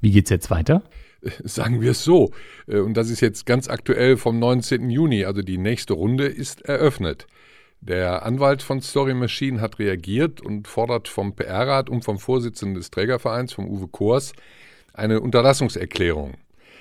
Wie 0.00 0.12
geht's 0.12 0.30
jetzt 0.30 0.50
weiter? 0.50 0.82
Äh, 1.20 1.28
sagen 1.44 1.82
wir 1.82 1.90
es 1.90 2.02
so. 2.02 2.30
Äh, 2.66 2.78
und 2.78 2.96
das 2.96 3.10
ist 3.10 3.20
jetzt 3.20 3.44
ganz 3.44 3.68
aktuell 3.68 4.16
vom 4.16 4.38
19. 4.38 4.88
Juni, 4.88 5.26
also 5.26 5.42
die 5.42 5.58
nächste 5.58 5.92
Runde 5.92 6.24
ist 6.24 6.62
eröffnet. 6.62 7.26
Der 7.82 8.24
Anwalt 8.24 8.62
von 8.62 8.80
Story 8.80 9.12
Machine 9.12 9.60
hat 9.60 9.78
reagiert 9.78 10.40
und 10.40 10.68
fordert 10.68 11.06
vom 11.06 11.36
PR-Rat 11.36 11.90
und 11.90 12.02
vom 12.02 12.18
Vorsitzenden 12.18 12.76
des 12.76 12.90
Trägervereins, 12.90 13.52
vom 13.52 13.68
Uwe 13.68 13.88
Kors, 13.88 14.32
eine 14.94 15.20
Unterlassungserklärung. 15.20 16.34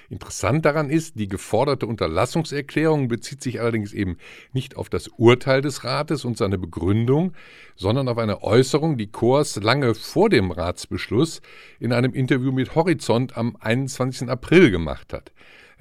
Interessant 0.10 0.66
daran 0.66 0.90
ist, 0.90 1.18
die 1.18 1.28
geforderte 1.28 1.88
Unterlassungserklärung 1.88 3.08
bezieht 3.08 3.42
sich 3.42 3.60
allerdings 3.60 3.94
eben 3.94 4.18
nicht 4.52 4.78
auf 4.78 4.88
das 4.90 5.08
Urteil 5.08 5.62
des 5.62 5.84
Rates 5.84 6.24
und 6.24 6.38
seine 6.38 6.58
Begründung, 6.60 7.34
sondern 7.76 8.08
auf 8.08 8.20
eine 8.20 8.44
Äußerung, 8.44 8.98
die 8.98 9.08
Kors 9.08 9.56
lange 9.56 9.96
vor 9.96 10.30
dem 10.30 10.52
Ratsbeschluss 10.52 11.42
in 11.80 11.94
einem 11.94 12.14
Interview 12.14 12.52
mit 12.52 12.76
Horizont 12.76 13.38
am 13.38 13.58
21. 13.60 14.30
April 14.30 14.70
gemacht 14.70 15.14
hat. 15.14 15.32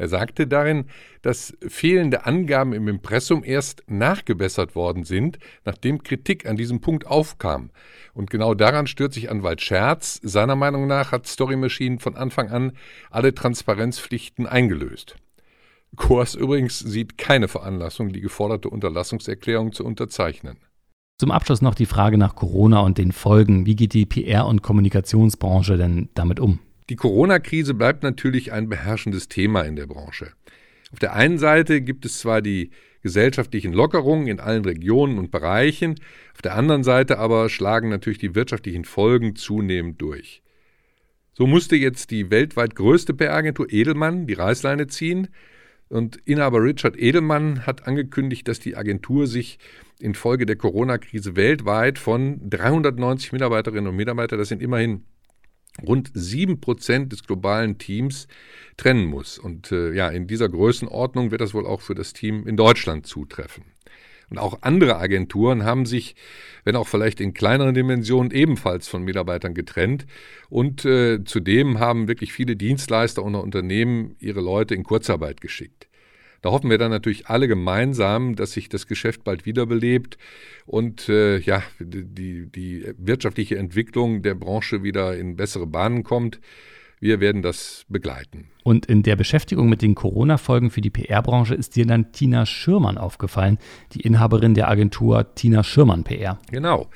Er 0.03 0.09
sagte 0.09 0.49
darin, 0.49 0.87
dass 1.23 1.57
fehlende 1.69 2.27
Angaben 2.27 2.73
im 2.73 2.89
Impressum 2.89 3.45
erst 3.45 3.85
nachgebessert 3.87 4.75
worden 4.75 5.05
sind, 5.05 5.39
nachdem 5.65 6.03
Kritik 6.03 6.45
an 6.45 6.57
diesem 6.57 6.81
Punkt 6.81 7.07
aufkam. 7.07 7.71
Und 8.13 8.29
genau 8.29 8.55
daran 8.55 8.89
stört 8.89 9.13
sich 9.13 9.31
Anwalt 9.31 9.61
Scherz. 9.61 10.19
Seiner 10.25 10.57
Meinung 10.57 10.89
nach 10.89 11.13
hat 11.13 11.29
Story 11.29 11.55
Machine 11.55 12.01
von 12.01 12.17
Anfang 12.17 12.51
an 12.51 12.73
alle 13.13 13.33
Transparenzpflichten 13.33 14.49
eingelöst. 14.49 15.15
Kors 15.95 16.35
übrigens 16.35 16.81
sieht 16.81 17.17
keine 17.17 17.47
Veranlassung, 17.47 18.13
die 18.13 18.23
geforderte 18.23 18.71
Unterlassungserklärung 18.71 19.71
zu 19.71 19.85
unterzeichnen. 19.85 20.57
Zum 21.17 21.31
Abschluss 21.31 21.63
noch 21.63 21.77
die 21.77 21.87
Frage 21.87 22.19
nach 22.19 22.35
Corona 22.35 22.81
und 22.81 22.99
den 22.99 23.13
Folgen. 23.13 23.67
Wie 23.67 23.77
geht 23.77 23.95
die 23.95 24.07
PR- 24.07 24.49
und 24.49 24.63
Kommunikationsbranche 24.63 25.77
denn 25.77 26.09
damit 26.15 26.41
um? 26.41 26.59
Die 26.89 26.97
Corona-Krise 26.97 27.75
bleibt 27.75 28.03
natürlich 28.03 28.53
ein 28.53 28.69
beherrschendes 28.69 29.29
Thema 29.29 29.63
in 29.63 29.77
der 29.77 29.87
Branche. 29.87 30.33
Auf 30.93 30.99
der 30.99 31.15
einen 31.15 31.39
Seite 31.39 31.81
gibt 31.81 32.05
es 32.05 32.19
zwar 32.19 32.43
die 32.43 32.71
gesellschaftlichen 33.03 33.73
Lockerungen 33.73 34.29
in 34.29 34.41
allen 34.41 34.65
Regionen 34.65 35.19
und 35.19 35.31
Bereichen, 35.31 35.97
auf 36.35 36.43
der 36.43 36.55
anderen 36.55 36.85
Seite 36.85 37.19
aber 37.19 37.49
schlagen 37.49 37.89
natürlich 37.89 38.19
die 38.19 38.35
wirtschaftlichen 38.35 38.85
Folgen 38.85 39.37
zunehmend 39.37 40.01
durch. 40.01 40.43
So 41.35 41.47
musste 41.47 41.77
jetzt 41.77 42.11
die 42.11 42.31
weltweit 42.31 42.75
größte 42.75 43.15
PR-Agentur 43.15 43.73
Edelmann 43.73 44.27
die 44.27 44.35
Reißleine 44.35 44.87
ziehen 44.87 45.29
und 45.89 46.17
Inhaber 46.25 46.63
Richard 46.63 46.97
Edelmann 46.97 47.67
hat 47.67 47.87
angekündigt, 47.87 48.47
dass 48.49 48.61
die 48.61 48.77
Agentur 48.77 49.27
sich 49.27 49.59
infolge 49.99 50.47
der 50.47 50.57
Corona-Krise 50.57 51.37
weltweit 51.37 51.99
von 51.99 52.49
390 52.49 53.33
Mitarbeiterinnen 53.33 53.89
und 53.89 53.97
Mitarbeitern, 53.97 54.39
das 54.39 54.49
sind 54.49 54.63
immerhin 54.63 55.05
rund 55.81 56.11
sieben 56.15 56.61
Prozent 56.61 57.13
des 57.13 57.25
globalen 57.25 57.79
Teams 57.79 58.29
trennen 58.77 59.07
muss. 59.07 59.39
Und 59.39 59.73
äh, 59.73 59.93
ja, 59.93 60.09
in 60.09 60.27
dieser 60.27 60.49
Größenordnung 60.49 61.31
wird 61.31 61.41
das 61.41 61.55
wohl 61.55 61.67
auch 61.67 61.81
für 61.81 61.95
das 61.95 62.13
Team 62.13 62.47
in 62.47 62.57
Deutschland 62.57 63.07
zutreffen. 63.07 63.65
Und 64.33 64.39
auch 64.39 64.59
andere 64.63 64.97
Agenturen 64.97 65.65
haben 65.65 65.85
sich, 65.85 66.17
wenn 66.65 66.75
auch 66.75 66.89
vielleicht 66.89 67.21
in 67.21 67.35
kleineren 67.35 67.75
Dimensionen, 67.75 68.31
ebenfalls 68.33 68.89
von 68.89 69.03
Mitarbeitern 69.03 69.53
getrennt. 69.53 70.07
Und 70.49 70.87
äh, 70.87 71.23
zudem 71.25 71.81
haben 71.81 72.09
wirklich 72.09 72.33
viele 72.33 72.57
Dienstleister 72.57 73.23
und 73.23 73.35
Unternehmen 73.35 74.17
ihre 74.21 74.41
Leute 74.41 74.75
in 74.75 74.85
Kurzarbeit 74.85 75.43
geschickt. 75.43 75.87
Da 76.43 76.51
hoffen 76.51 76.71
wir 76.71 76.79
dann 76.79 76.91
natürlich 76.91 77.29
alle 77.29 77.47
gemeinsam, 77.49 78.35
dass 78.35 78.53
sich 78.53 78.69
das 78.69 78.89
Geschäft 78.89 79.23
bald 79.23 79.47
wiederbelebt 79.47 80.19
und 80.67 81.09
äh, 81.09 81.39
ja, 81.39 81.63
die, 81.79 82.51
die 82.51 82.93
wirtschaftliche 82.99 83.57
Entwicklung 83.57 84.23
der 84.23 84.35
Branche 84.35 84.83
wieder 84.83 85.17
in 85.17 85.37
bessere 85.37 85.69
Bahnen 85.69 86.03
kommt. 86.03 86.41
Wir 86.99 87.21
werden 87.21 87.43
das 87.43 87.85
begleiten. 87.89 88.49
Und 88.63 88.87
in 88.87 89.03
der 89.03 89.17
Beschäftigung 89.17 89.69
mit 89.69 89.83
den 89.83 89.95
Corona-Folgen 89.95 90.71
für 90.71 90.81
die 90.81 90.91
PR-Branche 90.91 91.55
ist 91.55 91.75
dir 91.75 91.87
dann 91.87 92.13
Tina 92.13 92.47
Schürmann 92.47 92.99
aufgefallen, 92.99 93.59
die 93.93 94.01
Inhaberin 94.01 94.55
der 94.55 94.69
Agentur 94.69 95.35
Tina 95.35 95.65
Schürmann 95.65 96.05
PR. 96.05 96.39
Genau. 96.51 96.89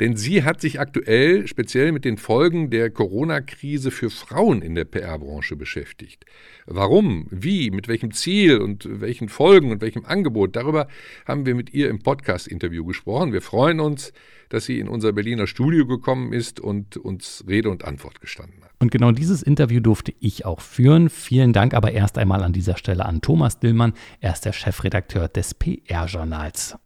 Denn 0.00 0.16
sie 0.16 0.42
hat 0.42 0.60
sich 0.60 0.80
aktuell 0.80 1.46
speziell 1.46 1.92
mit 1.92 2.04
den 2.04 2.16
Folgen 2.16 2.70
der 2.70 2.90
Corona-Krise 2.90 3.90
für 3.90 4.10
Frauen 4.10 4.62
in 4.62 4.74
der 4.74 4.84
PR-Branche 4.84 5.56
beschäftigt. 5.56 6.24
Warum, 6.66 7.26
wie, 7.30 7.70
mit 7.70 7.88
welchem 7.88 8.12
Ziel 8.12 8.58
und 8.58 8.88
welchen 8.88 9.28
Folgen 9.28 9.70
und 9.70 9.80
welchem 9.80 10.04
Angebot, 10.04 10.56
darüber 10.56 10.88
haben 11.26 11.46
wir 11.46 11.54
mit 11.54 11.72
ihr 11.74 11.88
im 11.88 12.00
Podcast-Interview 12.00 12.84
gesprochen. 12.84 13.32
Wir 13.32 13.42
freuen 13.42 13.80
uns, 13.80 14.12
dass 14.48 14.66
sie 14.66 14.78
in 14.78 14.88
unser 14.88 15.12
Berliner 15.12 15.46
Studio 15.46 15.86
gekommen 15.86 16.32
ist 16.32 16.60
und 16.60 16.96
uns 16.96 17.44
Rede 17.48 17.70
und 17.70 17.84
Antwort 17.84 18.20
gestanden 18.20 18.62
hat. 18.62 18.70
Und 18.78 18.90
genau 18.90 19.12
dieses 19.12 19.42
Interview 19.42 19.80
durfte 19.80 20.12
ich 20.20 20.44
auch 20.44 20.60
führen. 20.60 21.08
Vielen 21.08 21.52
Dank 21.52 21.74
aber 21.74 21.92
erst 21.92 22.18
einmal 22.18 22.42
an 22.42 22.52
dieser 22.52 22.76
Stelle 22.76 23.06
an 23.06 23.20
Thomas 23.20 23.58
Dillmann. 23.58 23.94
Er 24.20 24.32
ist 24.32 24.44
der 24.44 24.52
Chefredakteur 24.52 25.28
des 25.28 25.54
PR-Journals. 25.54 26.76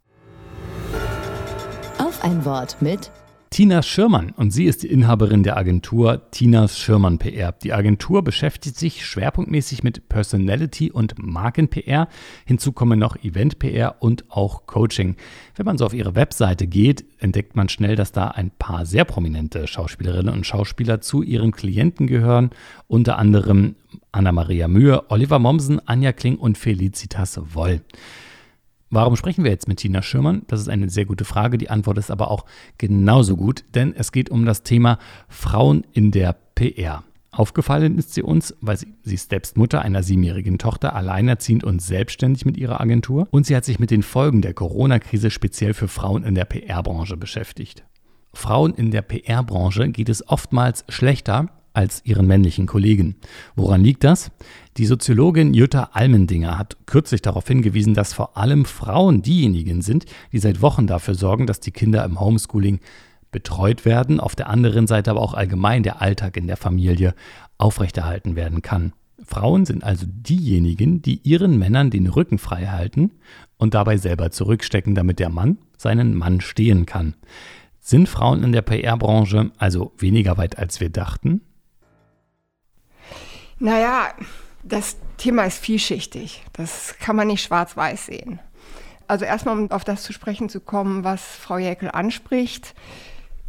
Auf 1.99 2.23
ein 2.23 2.45
Wort 2.45 2.81
mit 2.81 3.11
Tina 3.49 3.83
Schirmann 3.83 4.31
und 4.37 4.51
sie 4.51 4.65
ist 4.65 4.83
die 4.83 4.87
Inhaberin 4.87 5.43
der 5.43 5.57
Agentur 5.57 6.31
Tinas 6.31 6.79
Schirmann 6.79 7.17
PR. 7.17 7.51
Die 7.51 7.73
Agentur 7.73 8.23
beschäftigt 8.23 8.77
sich 8.77 9.05
schwerpunktmäßig 9.05 9.83
mit 9.83 10.07
Personality 10.07 10.91
und 10.91 11.15
Marken-PR. 11.17 12.07
Hinzu 12.45 12.71
kommen 12.71 12.99
noch 12.99 13.17
Event-PR 13.17 13.97
und 13.99 14.23
auch 14.29 14.65
Coaching. 14.65 15.17
Wenn 15.55 15.65
man 15.65 15.77
so 15.77 15.85
auf 15.85 15.93
ihre 15.93 16.15
Webseite 16.15 16.67
geht, 16.67 17.03
entdeckt 17.17 17.57
man 17.57 17.67
schnell, 17.67 17.97
dass 17.97 18.13
da 18.13 18.29
ein 18.29 18.51
paar 18.51 18.85
sehr 18.85 19.03
prominente 19.03 19.67
Schauspielerinnen 19.67 20.33
und 20.33 20.45
Schauspieler 20.45 21.01
zu 21.01 21.21
ihren 21.21 21.51
Klienten 21.51 22.07
gehören. 22.07 22.51
Unter 22.87 23.17
anderem 23.17 23.75
Anna-Maria 24.13 24.69
Mühe, 24.69 25.11
Oliver 25.11 25.39
Mommsen, 25.39 25.85
Anja 25.85 26.13
Kling 26.13 26.37
und 26.37 26.57
Felicitas 26.57 27.41
Woll. 27.53 27.81
Warum 28.91 29.15
sprechen 29.15 29.43
wir 29.43 29.51
jetzt 29.51 29.67
mit 29.67 29.77
Tina 29.77 30.01
Schirmann? 30.01 30.41
Das 30.47 30.59
ist 30.59 30.67
eine 30.67 30.89
sehr 30.89 31.05
gute 31.05 31.23
Frage. 31.23 31.59
Die 31.59 31.69
Antwort 31.69 31.99
ist 31.99 32.09
aber 32.09 32.31
auch 32.31 32.45
genauso 32.79 33.37
gut, 33.37 33.63
denn 33.75 33.93
es 33.95 34.11
geht 34.11 34.31
um 34.31 34.45
das 34.45 34.63
Thema 34.63 34.97
Frauen 35.27 35.85
in 35.93 36.09
der 36.11 36.35
PR. 36.55 37.03
Aufgefallen 37.31 37.99
ist 37.99 38.15
sie 38.15 38.23
uns, 38.23 38.55
weil 38.61 38.77
sie, 38.77 38.87
sie 39.03 39.13
ist 39.13 39.29
selbst 39.29 39.57
Mutter 39.57 39.83
einer 39.83 40.01
siebenjährigen 40.01 40.57
Tochter, 40.57 40.95
alleinerziehend 40.95 41.63
und 41.63 41.83
selbstständig 41.83 42.45
mit 42.45 42.57
ihrer 42.57 42.81
Agentur. 42.81 43.27
Und 43.29 43.45
sie 43.45 43.55
hat 43.55 43.63
sich 43.63 43.77
mit 43.77 43.91
den 43.91 44.01
Folgen 44.01 44.41
der 44.41 44.55
Corona-Krise 44.55 45.29
speziell 45.29 45.75
für 45.75 45.87
Frauen 45.87 46.23
in 46.23 46.33
der 46.33 46.45
PR-Branche 46.45 47.15
beschäftigt. 47.15 47.83
Frauen 48.33 48.73
in 48.73 48.89
der 48.89 49.03
PR-Branche 49.03 49.89
geht 49.89 50.09
es 50.09 50.27
oftmals 50.27 50.83
schlechter 50.89 51.49
als 51.73 52.01
ihren 52.03 52.25
männlichen 52.25 52.65
Kollegen. 52.65 53.15
Woran 53.55 53.83
liegt 53.83 54.03
das? 54.03 54.31
Die 54.79 54.85
Soziologin 54.85 55.53
Jutta 55.53 55.89
Almendinger 55.91 56.57
hat 56.57 56.77
kürzlich 56.85 57.21
darauf 57.21 57.45
hingewiesen, 57.45 57.95
dass 57.95 58.13
vor 58.13 58.37
allem 58.37 58.63
Frauen 58.63 59.21
diejenigen 59.21 59.81
sind, 59.81 60.05
die 60.31 60.39
seit 60.39 60.61
Wochen 60.61 60.87
dafür 60.87 61.15
sorgen, 61.15 61.47
dass 61.47 61.59
die 61.59 61.71
Kinder 61.71 62.05
im 62.05 62.21
Homeschooling 62.21 62.79
betreut 63.29 63.83
werden, 63.83 64.21
auf 64.21 64.37
der 64.37 64.47
anderen 64.47 64.87
Seite 64.87 65.11
aber 65.11 65.19
auch 65.19 65.33
allgemein 65.33 65.83
der 65.83 66.01
Alltag 66.01 66.37
in 66.37 66.47
der 66.47 66.55
Familie 66.55 67.13
aufrechterhalten 67.57 68.37
werden 68.37 68.61
kann. 68.61 68.93
Frauen 69.21 69.65
sind 69.65 69.83
also 69.83 70.05
diejenigen, 70.07 71.01
die 71.01 71.19
ihren 71.23 71.59
Männern 71.59 71.89
den 71.89 72.07
Rücken 72.07 72.37
frei 72.37 72.67
halten 72.67 73.11
und 73.57 73.73
dabei 73.73 73.97
selber 73.97 74.31
zurückstecken, 74.31 74.95
damit 74.95 75.19
der 75.19 75.29
Mann 75.29 75.57
seinen 75.75 76.15
Mann 76.15 76.39
stehen 76.39 76.85
kann. 76.85 77.15
Sind 77.81 78.07
Frauen 78.07 78.45
in 78.45 78.53
der 78.53 78.61
PR-Branche 78.61 79.51
also 79.57 79.91
weniger 79.97 80.37
weit, 80.37 80.57
als 80.57 80.79
wir 80.79 80.89
dachten? 80.89 81.41
Naja, 83.59 84.13
das 84.63 84.97
Thema 85.17 85.43
ist 85.43 85.57
vielschichtig. 85.57 86.43
Das 86.53 86.95
kann 86.99 87.15
man 87.15 87.27
nicht 87.27 87.43
schwarz-weiß 87.43 88.07
sehen. 88.07 88.39
Also 89.07 89.25
erstmal, 89.25 89.57
um 89.57 89.71
auf 89.71 89.83
das 89.83 90.03
zu 90.03 90.13
sprechen 90.13 90.49
zu 90.49 90.59
kommen, 90.59 91.03
was 91.03 91.21
Frau 91.21 91.57
Jäckel 91.57 91.89
anspricht. 91.91 92.75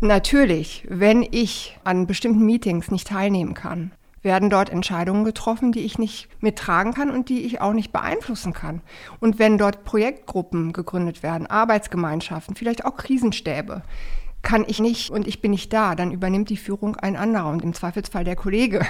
Natürlich, 0.01 0.87
wenn 0.89 1.23
ich 1.23 1.79
an 1.85 2.07
bestimmten 2.07 2.47
Meetings 2.47 2.91
nicht 2.91 3.09
teilnehmen 3.09 3.53
kann, 3.53 3.93
werden 4.23 4.51
dort 4.51 4.71
Entscheidungen 4.71 5.25
getroffen, 5.25 5.73
die 5.73 5.81
ich 5.81 5.99
nicht 5.99 6.29
mittragen 6.43 6.95
kann 6.95 7.11
und 7.11 7.29
die 7.29 7.43
ich 7.43 7.61
auch 7.61 7.73
nicht 7.73 7.93
beeinflussen 7.93 8.53
kann. 8.53 8.83
Und 9.19 9.39
wenn 9.39 9.59
dort 9.59 9.85
Projektgruppen 9.85 10.73
gegründet 10.73 11.23
werden, 11.23 11.47
Arbeitsgemeinschaften, 11.47 12.57
vielleicht 12.57 12.85
auch 12.85 12.97
Krisenstäbe, 12.97 13.83
kann 14.43 14.65
ich 14.67 14.81
nicht 14.81 15.11
und 15.11 15.27
ich 15.27 15.43
bin 15.43 15.51
nicht 15.51 15.73
da, 15.73 15.95
dann 15.95 16.13
übernimmt 16.13 16.49
die 16.49 16.57
Führung 16.57 16.97
ein 16.97 17.17
anderer 17.17 17.51
und 17.51 17.63
im 17.63 17.75
Zweifelsfall 17.75 18.25
der 18.25 18.37
Kollege. 18.37 18.87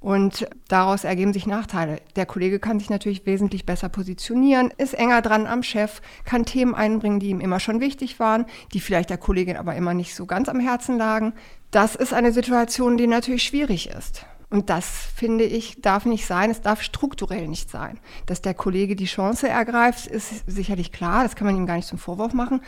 Und 0.00 0.48
daraus 0.68 1.02
ergeben 1.02 1.32
sich 1.32 1.46
Nachteile. 1.46 2.00
Der 2.14 2.24
Kollege 2.24 2.60
kann 2.60 2.78
sich 2.78 2.88
natürlich 2.88 3.26
wesentlich 3.26 3.66
besser 3.66 3.88
positionieren, 3.88 4.72
ist 4.76 4.94
enger 4.94 5.22
dran 5.22 5.46
am 5.46 5.64
Chef, 5.64 6.00
kann 6.24 6.44
Themen 6.44 6.74
einbringen, 6.74 7.18
die 7.18 7.30
ihm 7.30 7.40
immer 7.40 7.58
schon 7.58 7.80
wichtig 7.80 8.20
waren, 8.20 8.46
die 8.72 8.80
vielleicht 8.80 9.10
der 9.10 9.18
Kollegin 9.18 9.56
aber 9.56 9.74
immer 9.74 9.94
nicht 9.94 10.14
so 10.14 10.24
ganz 10.24 10.48
am 10.48 10.60
Herzen 10.60 10.98
lagen. 10.98 11.32
Das 11.72 11.96
ist 11.96 12.14
eine 12.14 12.32
Situation, 12.32 12.96
die 12.96 13.08
natürlich 13.08 13.42
schwierig 13.42 13.88
ist. 13.90 14.24
Und 14.50 14.70
das, 14.70 14.86
finde 14.86 15.44
ich, 15.44 15.82
darf 15.82 16.06
nicht 16.06 16.26
sein. 16.26 16.50
Es 16.50 16.62
darf 16.62 16.80
strukturell 16.80 17.48
nicht 17.48 17.68
sein. 17.68 17.98
Dass 18.26 18.40
der 18.40 18.54
Kollege 18.54 18.96
die 18.96 19.04
Chance 19.04 19.48
ergreift, 19.48 20.06
ist 20.06 20.44
sicherlich 20.46 20.92
klar. 20.92 21.24
Das 21.24 21.36
kann 21.36 21.46
man 21.46 21.56
ihm 21.56 21.66
gar 21.66 21.76
nicht 21.76 21.88
zum 21.88 21.98
Vorwurf 21.98 22.32
machen. 22.32 22.62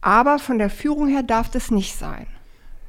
Aber 0.00 0.38
von 0.38 0.58
der 0.58 0.70
Führung 0.70 1.08
her 1.08 1.22
darf 1.22 1.50
das 1.50 1.70
nicht 1.70 1.98
sein. 1.98 2.26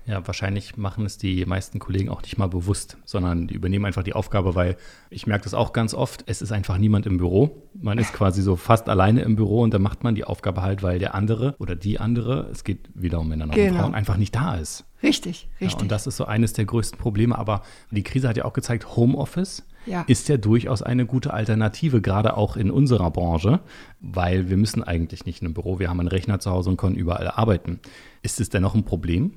Ja, 0.06 0.26
wahrscheinlich 0.26 0.78
machen 0.78 1.06
es 1.06 1.18
die 1.18 1.46
meisten 1.46 1.78
Kollegen 1.78 2.10
auch 2.10 2.24
nicht 2.24 2.38
mal 2.38 2.48
bewusst, 2.48 2.98
sondern 3.06 3.48
die 3.48 3.54
übernehmen 3.54 3.86
einfach 3.86 4.04
die 4.04 4.14
Aufgabe, 4.14 4.56
weil 4.56 4.76
ich 5.12 5.28
merke 5.28 5.44
das 5.44 5.54
auch 5.54 5.74
ganz 5.74 5.94
oft, 5.94 6.24
es 6.26 6.42
ist 6.42 6.52
einfach 6.52 6.78
niemand 6.80 7.06
im 7.06 7.18
Büro. 7.18 7.70
Man 7.74 8.00
ist 8.00 8.12
quasi 8.12 8.42
so 8.42 8.56
fast 8.56 8.90
alleine 8.90 9.22
im 9.22 9.36
Büro 9.36 9.62
und 9.62 9.74
dann 9.74 9.82
macht 9.82 10.04
man 10.04 10.16
die 10.16 10.24
Aufgabe 10.24 10.64
halt, 10.64 10.82
weil 10.82 10.98
der 10.98 11.14
andere 11.14 11.56
oder 11.60 11.76
die 11.76 12.00
andere, 12.00 12.50
es 12.52 12.64
geht 12.64 12.90
wieder 12.96 13.20
um 13.20 13.30
Männer 13.30 13.46
und 13.46 13.52
genau. 13.54 13.80
Frauen, 13.80 13.94
einfach 13.94 14.18
nicht 14.18 14.34
da 14.34 14.56
ist. 14.56 14.86
Richtig, 15.04 15.50
richtig. 15.60 15.80
Ja, 15.80 15.82
und 15.82 15.92
das 15.92 16.08
ist 16.08 16.18
so 16.18 16.26
eines 16.26 16.54
der 16.54 16.66
größten 16.66 16.98
Probleme. 16.98 17.38
Aber 17.38 17.62
die 17.92 18.04
Krise 18.04 18.28
hat 18.28 18.38
ja 18.38 18.46
auch 18.46 18.54
gezeigt, 18.54 18.96
Homeoffice 18.96 19.64
ja. 19.86 20.02
ist 20.04 20.30
ja 20.30 20.38
durchaus 20.38 20.82
eine 20.82 21.06
gute 21.06 21.34
Alternative, 21.34 22.02
gerade 22.02 22.38
auch 22.38 22.56
in 22.56 22.72
unserer 22.72 23.10
Branche, 23.12 23.62
weil 24.00 24.50
wir 24.50 24.58
müssen 24.58 24.84
eigentlich 24.84 25.26
nicht 25.26 25.42
in 25.42 25.48
einem 25.48 25.54
Büro, 25.54 25.80
wir 25.80 25.90
haben 25.90 26.00
einen 26.00 26.10
Rechner 26.10 26.40
zu 26.40 26.52
Hause 26.52 26.70
und 26.70 26.78
können 26.78 26.96
überall 26.96 27.28
arbeiten. 27.28 27.80
Ist 28.22 28.40
es 28.40 28.50
denn 28.50 28.62
noch 28.62 28.76
ein 28.76 28.86
Problem? 28.86 29.34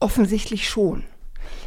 Offensichtlich 0.00 0.68
schon. 0.68 1.04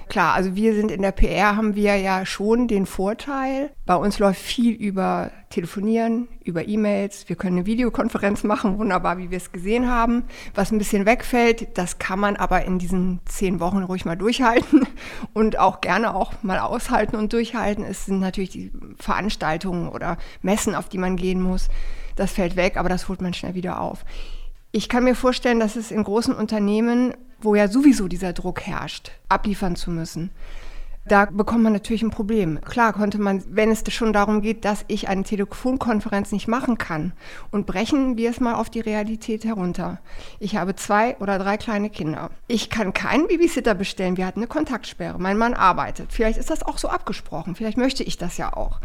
Klar, 0.07 0.33
also 0.33 0.55
wir 0.55 0.75
sind 0.75 0.91
in 0.91 1.01
der 1.01 1.13
PR, 1.13 1.55
haben 1.55 1.75
wir 1.75 1.95
ja 1.95 2.25
schon 2.25 2.67
den 2.67 2.85
Vorteil. 2.85 3.71
Bei 3.85 3.95
uns 3.95 4.19
läuft 4.19 4.41
viel 4.41 4.73
über 4.73 5.31
Telefonieren, 5.49 6.27
über 6.43 6.67
E-Mails. 6.67 7.29
Wir 7.29 7.37
können 7.37 7.59
eine 7.59 7.65
Videokonferenz 7.65 8.43
machen, 8.43 8.77
wunderbar, 8.77 9.17
wie 9.17 9.31
wir 9.31 9.37
es 9.37 9.53
gesehen 9.53 9.89
haben. 9.89 10.23
Was 10.53 10.71
ein 10.71 10.77
bisschen 10.79 11.05
wegfällt, 11.05 11.77
das 11.77 11.97
kann 11.97 12.19
man 12.19 12.35
aber 12.35 12.65
in 12.65 12.77
diesen 12.77 13.21
zehn 13.25 13.61
Wochen 13.61 13.83
ruhig 13.83 14.03
mal 14.03 14.17
durchhalten 14.17 14.85
und 15.33 15.57
auch 15.57 15.79
gerne 15.79 16.13
auch 16.13 16.33
mal 16.41 16.59
aushalten 16.59 17.15
und 17.15 17.31
durchhalten. 17.31 17.85
Es 17.85 18.05
sind 18.05 18.19
natürlich 18.19 18.49
die 18.49 18.71
Veranstaltungen 18.97 19.87
oder 19.87 20.17
Messen, 20.41 20.75
auf 20.75 20.89
die 20.89 20.97
man 20.97 21.15
gehen 21.15 21.41
muss. 21.41 21.69
Das 22.17 22.33
fällt 22.33 22.57
weg, 22.57 22.75
aber 22.75 22.89
das 22.89 23.07
holt 23.07 23.21
man 23.21 23.33
schnell 23.33 23.55
wieder 23.55 23.79
auf. 23.79 24.03
Ich 24.73 24.89
kann 24.89 25.05
mir 25.05 25.15
vorstellen, 25.15 25.59
dass 25.59 25.75
es 25.75 25.91
in 25.91 26.03
großen 26.03 26.33
Unternehmen, 26.33 27.13
wo 27.43 27.56
ja 27.56 27.67
sowieso 27.67 28.08
dieser 28.08 28.34
Druck 28.34 28.62
herrscht, 28.62 29.12
abliefern 29.30 29.75
zu 29.75 29.91
müssen, 29.91 30.32
da 31.06 31.25
bekommt 31.25 31.63
man 31.63 31.73
natürlich 31.73 32.04
ein 32.04 32.12
Problem. 32.12 32.62
Klar 32.62 32.93
konnte 32.93 33.19
man, 33.19 33.43
wenn 33.47 33.71
es 33.71 33.84
schon 33.91 34.13
darum 34.13 34.41
geht, 34.41 34.65
dass 34.65 34.86
ich 34.88 35.08
eine 35.08 35.23
Telefonkonferenz 35.23 36.32
nicht 36.32 36.47
machen 36.47 36.77
kann 36.77 37.13
und 37.49 37.65
brechen 37.65 38.17
wir 38.17 38.30
es 38.30 38.39
mal 38.39 38.54
auf 38.54 38.69
die 38.69 38.82
Realität 38.82 39.43
herunter. 39.43 39.99
Ich 40.39 40.58
habe 40.58 40.75
zwei 40.75 41.17
oder 41.17 41.39
drei 41.39 41.58
kleine 41.58 41.89
Kinder. 41.89 42.30
Ich 42.47 42.69
kann 42.69 42.93
keinen 42.93 43.27
Babysitter 43.27 43.73
bestellen. 43.73 44.15
Wir 44.15 44.27
hatten 44.27 44.39
eine 44.39 44.47
Kontaktsperre. 44.47 45.19
Mein 45.19 45.38
Mann 45.38 45.56
arbeitet. 45.56 46.13
Vielleicht 46.13 46.38
ist 46.38 46.51
das 46.51 46.62
auch 46.62 46.77
so 46.77 46.88
abgesprochen. 46.88 47.56
Vielleicht 47.56 47.77
möchte 47.77 48.04
ich 48.04 48.17
das 48.17 48.38
ja 48.38 48.54
auch 48.54 48.80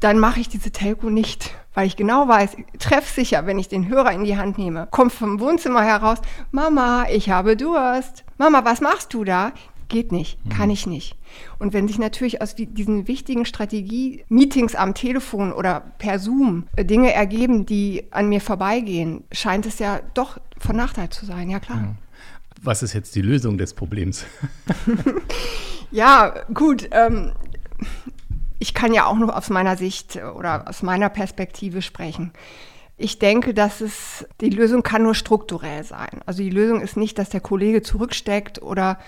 dann 0.00 0.18
mache 0.18 0.40
ich 0.40 0.48
diese 0.48 0.70
Telco 0.70 1.10
nicht, 1.10 1.54
weil 1.74 1.86
ich 1.86 1.96
genau 1.96 2.28
weiß, 2.28 2.56
treffsicher, 2.78 3.46
wenn 3.46 3.58
ich 3.58 3.68
den 3.68 3.88
Hörer 3.88 4.12
in 4.12 4.24
die 4.24 4.36
Hand 4.36 4.58
nehme, 4.58 4.88
kommt 4.90 5.12
vom 5.12 5.40
Wohnzimmer 5.40 5.82
heraus, 5.82 6.18
Mama, 6.50 7.06
ich 7.10 7.30
habe 7.30 7.56
Durst. 7.56 8.24
Mama, 8.38 8.64
was 8.64 8.80
machst 8.80 9.14
du 9.14 9.24
da? 9.24 9.52
Geht 9.88 10.10
nicht, 10.10 10.44
mhm. 10.44 10.48
kann 10.50 10.70
ich 10.70 10.86
nicht. 10.86 11.16
Und 11.58 11.72
wenn 11.72 11.86
sich 11.86 11.98
natürlich 11.98 12.42
aus 12.42 12.56
diesen 12.56 13.06
wichtigen 13.06 13.44
Strategie-Meetings 13.44 14.74
am 14.74 14.94
Telefon 14.94 15.52
oder 15.52 15.80
per 15.98 16.18
Zoom 16.18 16.66
äh, 16.74 16.84
Dinge 16.84 17.12
ergeben, 17.12 17.66
die 17.66 18.04
an 18.10 18.28
mir 18.28 18.40
vorbeigehen, 18.40 19.24
scheint 19.30 19.64
es 19.64 19.78
ja 19.78 20.00
doch 20.14 20.38
von 20.58 20.76
Nachteil 20.76 21.10
zu 21.10 21.24
sein, 21.24 21.50
ja 21.50 21.60
klar. 21.60 21.96
Was 22.62 22.82
ist 22.82 22.94
jetzt 22.94 23.14
die 23.14 23.22
Lösung 23.22 23.58
des 23.58 23.74
Problems? 23.74 24.24
ja, 25.90 26.34
gut. 26.52 26.88
Ähm, 26.90 27.32
ich 28.58 28.74
kann 28.74 28.92
ja 28.92 29.06
auch 29.06 29.16
nur 29.16 29.36
aus 29.36 29.50
meiner 29.50 29.76
Sicht 29.76 30.16
oder 30.16 30.68
aus 30.68 30.82
meiner 30.82 31.08
Perspektive 31.08 31.82
sprechen. 31.82 32.32
Ich 32.98 33.18
denke, 33.18 33.52
dass 33.52 33.82
es, 33.82 34.26
die 34.40 34.48
Lösung 34.48 34.82
kann 34.82 35.02
nur 35.02 35.14
strukturell 35.14 35.84
sein. 35.84 36.22
Also 36.24 36.42
die 36.42 36.50
Lösung 36.50 36.80
ist 36.80 36.96
nicht, 36.96 37.18
dass 37.18 37.28
der 37.28 37.40
Kollege 37.40 37.82
zurücksteckt 37.82 38.62
oder 38.62 38.98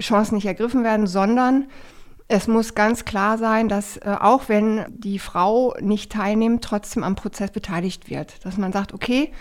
Chancen 0.00 0.34
nicht 0.34 0.46
ergriffen 0.46 0.82
werden, 0.82 1.06
sondern 1.06 1.68
es 2.26 2.48
muss 2.48 2.74
ganz 2.74 3.04
klar 3.04 3.38
sein, 3.38 3.68
dass 3.68 3.98
äh, 3.98 4.16
auch 4.20 4.48
wenn 4.48 4.84
die 4.88 5.20
Frau 5.20 5.76
nicht 5.80 6.10
teilnimmt, 6.10 6.64
trotzdem 6.64 7.04
am 7.04 7.14
Prozess 7.14 7.52
beteiligt 7.52 8.10
wird. 8.10 8.44
Dass 8.44 8.56
man 8.56 8.72
sagt, 8.72 8.92
okay, 8.92 9.32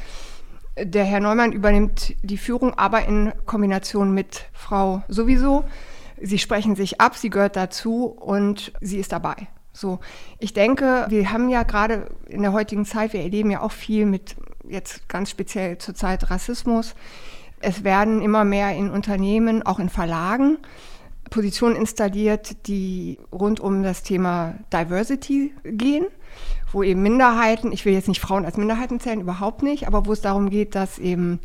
Der 0.78 1.06
Herr 1.06 1.22
Neumann 1.22 1.54
übernimmt 1.54 2.16
die 2.22 2.38
Führung, 2.38 2.74
aber 2.74 3.06
in 3.06 3.32
Kombination 3.46 4.14
mit 4.14 4.50
Frau 4.52 5.04
sowieso. 5.08 5.64
Sie 6.22 6.38
sprechen 6.38 6.76
sich 6.76 7.00
ab, 7.00 7.16
sie 7.16 7.30
gehört 7.30 7.56
dazu 7.56 8.08
und 8.08 8.74
sie 8.82 9.00
ist 9.00 9.14
dabei. 9.14 9.48
So, 9.76 10.00
ich 10.40 10.54
denke, 10.54 11.06
wir 11.10 11.32
haben 11.32 11.50
ja 11.50 11.64
gerade 11.64 12.08
in 12.28 12.42
der 12.44 12.54
heutigen 12.54 12.86
Zeit, 12.86 13.12
wir 13.12 13.22
erleben 13.22 13.52
ja 13.52 13.62
auch 13.62 13.74
viel 13.74 14.06
mit 14.06 14.38
jetzt 14.68 15.10
ganz 15.10 15.30
speziell 15.30 15.78
zurzeit 15.80 16.32
Rassismus. 16.32 16.96
Es 17.60 17.84
werden 17.84 18.22
immer 18.22 18.46
mehr 18.46 18.74
in 18.74 18.90
Unternehmen, 18.90 19.64
auch 19.64 19.80
in 19.80 19.90
Verlagen, 19.90 20.60
Positionen 21.30 21.76
installiert, 21.76 22.68
die 22.68 23.18
rund 23.34 23.60
um 23.60 23.84
das 23.84 24.02
Thema 24.02 24.56
Diversity 24.72 25.54
gehen, 25.66 26.06
wo 26.72 26.82
eben 26.82 27.02
Minderheiten, 27.02 27.74
ich 27.74 27.84
will 27.84 27.94
jetzt 27.94 28.08
nicht 28.08 28.22
Frauen 28.22 28.46
als 28.46 28.56
Minderheiten 28.56 29.02
zählen, 29.02 29.20
überhaupt 29.20 29.62
nicht, 29.62 29.88
aber 29.88 30.06
wo 30.06 30.14
es 30.14 30.22
darum 30.22 30.50
geht, 30.50 30.76
dass 30.76 31.00
eben 31.00 31.42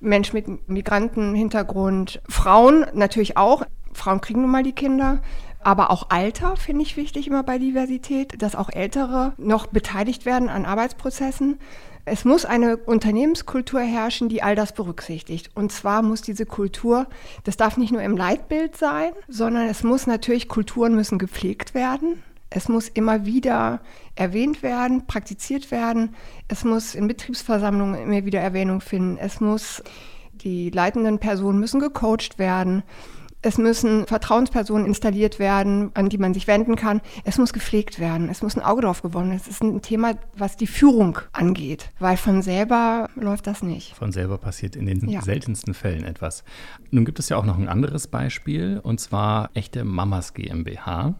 Menschen 0.00 0.36
mit 0.36 0.68
Migrantenhintergrund, 0.70 2.22
Frauen 2.28 2.86
natürlich 2.94 3.36
auch, 3.36 3.64
Frauen 3.92 4.22
kriegen 4.22 4.40
nun 4.40 4.50
mal 4.50 4.62
die 4.62 4.72
Kinder, 4.72 5.20
aber 5.64 5.90
auch 5.90 6.10
Alter 6.10 6.56
finde 6.56 6.82
ich 6.82 6.96
wichtig 6.96 7.26
immer 7.26 7.42
bei 7.42 7.58
Diversität, 7.58 8.40
dass 8.42 8.54
auch 8.54 8.70
Ältere 8.70 9.32
noch 9.38 9.66
beteiligt 9.66 10.26
werden 10.26 10.48
an 10.48 10.66
Arbeitsprozessen. 10.66 11.58
Es 12.06 12.26
muss 12.26 12.44
eine 12.44 12.76
Unternehmenskultur 12.76 13.80
herrschen, 13.80 14.28
die 14.28 14.42
all 14.42 14.54
das 14.54 14.74
berücksichtigt. 14.74 15.50
Und 15.54 15.72
zwar 15.72 16.02
muss 16.02 16.20
diese 16.20 16.44
Kultur, 16.44 17.06
das 17.44 17.56
darf 17.56 17.78
nicht 17.78 17.92
nur 17.92 18.02
im 18.02 18.16
Leitbild 18.16 18.76
sein, 18.76 19.12
sondern 19.26 19.68
es 19.68 19.82
muss 19.82 20.06
natürlich, 20.06 20.48
Kulturen 20.48 20.94
müssen 20.94 21.18
gepflegt 21.18 21.72
werden. 21.72 22.22
Es 22.50 22.68
muss 22.68 22.88
immer 22.88 23.24
wieder 23.24 23.80
erwähnt 24.16 24.62
werden, 24.62 25.06
praktiziert 25.06 25.70
werden. 25.70 26.14
Es 26.46 26.62
muss 26.62 26.94
in 26.94 27.08
Betriebsversammlungen 27.08 28.00
immer 28.00 28.24
wieder 28.26 28.40
Erwähnung 28.40 28.82
finden. 28.82 29.16
Es 29.16 29.40
muss, 29.40 29.82
die 30.34 30.68
leitenden 30.68 31.18
Personen 31.18 31.58
müssen 31.58 31.80
gecoacht 31.80 32.38
werden. 32.38 32.82
Es 33.44 33.58
müssen 33.58 34.06
Vertrauenspersonen 34.06 34.86
installiert 34.86 35.38
werden, 35.38 35.90
an 35.92 36.08
die 36.08 36.16
man 36.16 36.32
sich 36.32 36.46
wenden 36.46 36.76
kann. 36.76 37.02
Es 37.24 37.36
muss 37.36 37.52
gepflegt 37.52 38.00
werden. 38.00 38.30
Es 38.30 38.40
muss 38.40 38.56
ein 38.56 38.62
Auge 38.62 38.80
drauf 38.80 39.02
gewonnen 39.02 39.28
werden. 39.28 39.40
Es 39.40 39.48
ist 39.48 39.62
ein 39.62 39.82
Thema, 39.82 40.14
was 40.34 40.56
die 40.56 40.66
Führung 40.66 41.18
angeht, 41.32 41.90
weil 41.98 42.16
von 42.16 42.40
selber 42.40 43.10
läuft 43.16 43.46
das 43.46 43.62
nicht. 43.62 43.94
Von 43.96 44.12
selber 44.12 44.38
passiert 44.38 44.76
in 44.76 44.86
den 44.86 45.10
ja. 45.10 45.20
seltensten 45.20 45.74
Fällen 45.74 46.04
etwas. 46.04 46.42
Nun 46.90 47.04
gibt 47.04 47.18
es 47.18 47.28
ja 47.28 47.36
auch 47.36 47.44
noch 47.44 47.58
ein 47.58 47.68
anderes 47.68 48.06
Beispiel, 48.06 48.80
und 48.82 48.98
zwar 48.98 49.50
echte 49.52 49.84
Mamas 49.84 50.32
GmbH. 50.32 51.14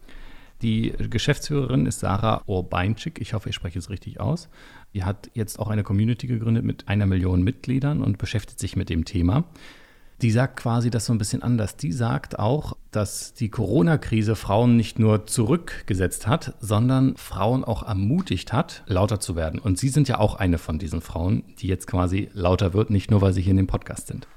Die 0.63 0.95
Geschäftsführerin 1.11 1.85
ist 1.85 2.01
Sarah 2.01 2.41
Urbeinczyk. 2.47 3.21
Ich 3.21 3.35
hoffe, 3.35 3.51
ich 3.51 3.55
spreche 3.55 3.79
es 3.79 3.91
richtig 3.91 4.19
aus. 4.19 4.49
Die 4.95 5.05
hat 5.05 5.31
jetzt 5.35 5.59
auch 5.59 5.69
eine 5.69 5.83
Community 5.83 6.27
gegründet 6.27 6.65
mit 6.65 6.89
einer 6.89 7.05
Million 7.05 7.43
Mitgliedern 7.43 8.03
und 8.03 8.17
beschäftigt 8.17 8.61
sich 8.61 8.77
mit 8.77 8.89
dem 8.89 9.05
Thema 9.05 9.45
die 10.23 10.31
sagt 10.31 10.59
quasi 10.59 10.91
das 10.91 11.07
so 11.07 11.13
ein 11.13 11.19
bisschen 11.19 11.43
anders. 11.43 11.77
Die 11.77 11.93
sagt 11.93 12.39
auch, 12.39 12.77
dass 12.91 13.35
die 13.35 13.49
Corona-Krise 13.49 14.37
Frauen 14.37 14.77
nicht 14.77 14.99
nur 14.99 15.27
zurückgesetzt 15.27 16.27
hat, 16.27 16.55
sondern 16.61 17.17
Frauen 17.17 17.65
auch 17.65 17.83
ermutigt 17.83 18.53
hat, 18.53 18.85
lauter 18.87 19.21
zu 19.21 19.37
werden. 19.37 19.59
Und 19.59 19.79
Sie 19.79 19.89
sind 19.89 20.09
ja 20.09 20.19
auch 20.19 20.37
eine 20.37 20.59
von 20.59 20.79
diesen 20.79 21.01
Frauen, 21.01 21.43
die 21.59 21.67
jetzt 21.67 21.87
quasi 21.87 22.31
lauter 22.33 22.73
wird, 22.75 22.91
nicht 22.91 23.11
nur 23.11 23.21
weil 23.21 23.33
Sie 23.33 23.43
hier 23.43 23.51
in 23.53 23.59
dem 23.59 23.67
Podcast 23.67 24.07
sind. 24.07 24.29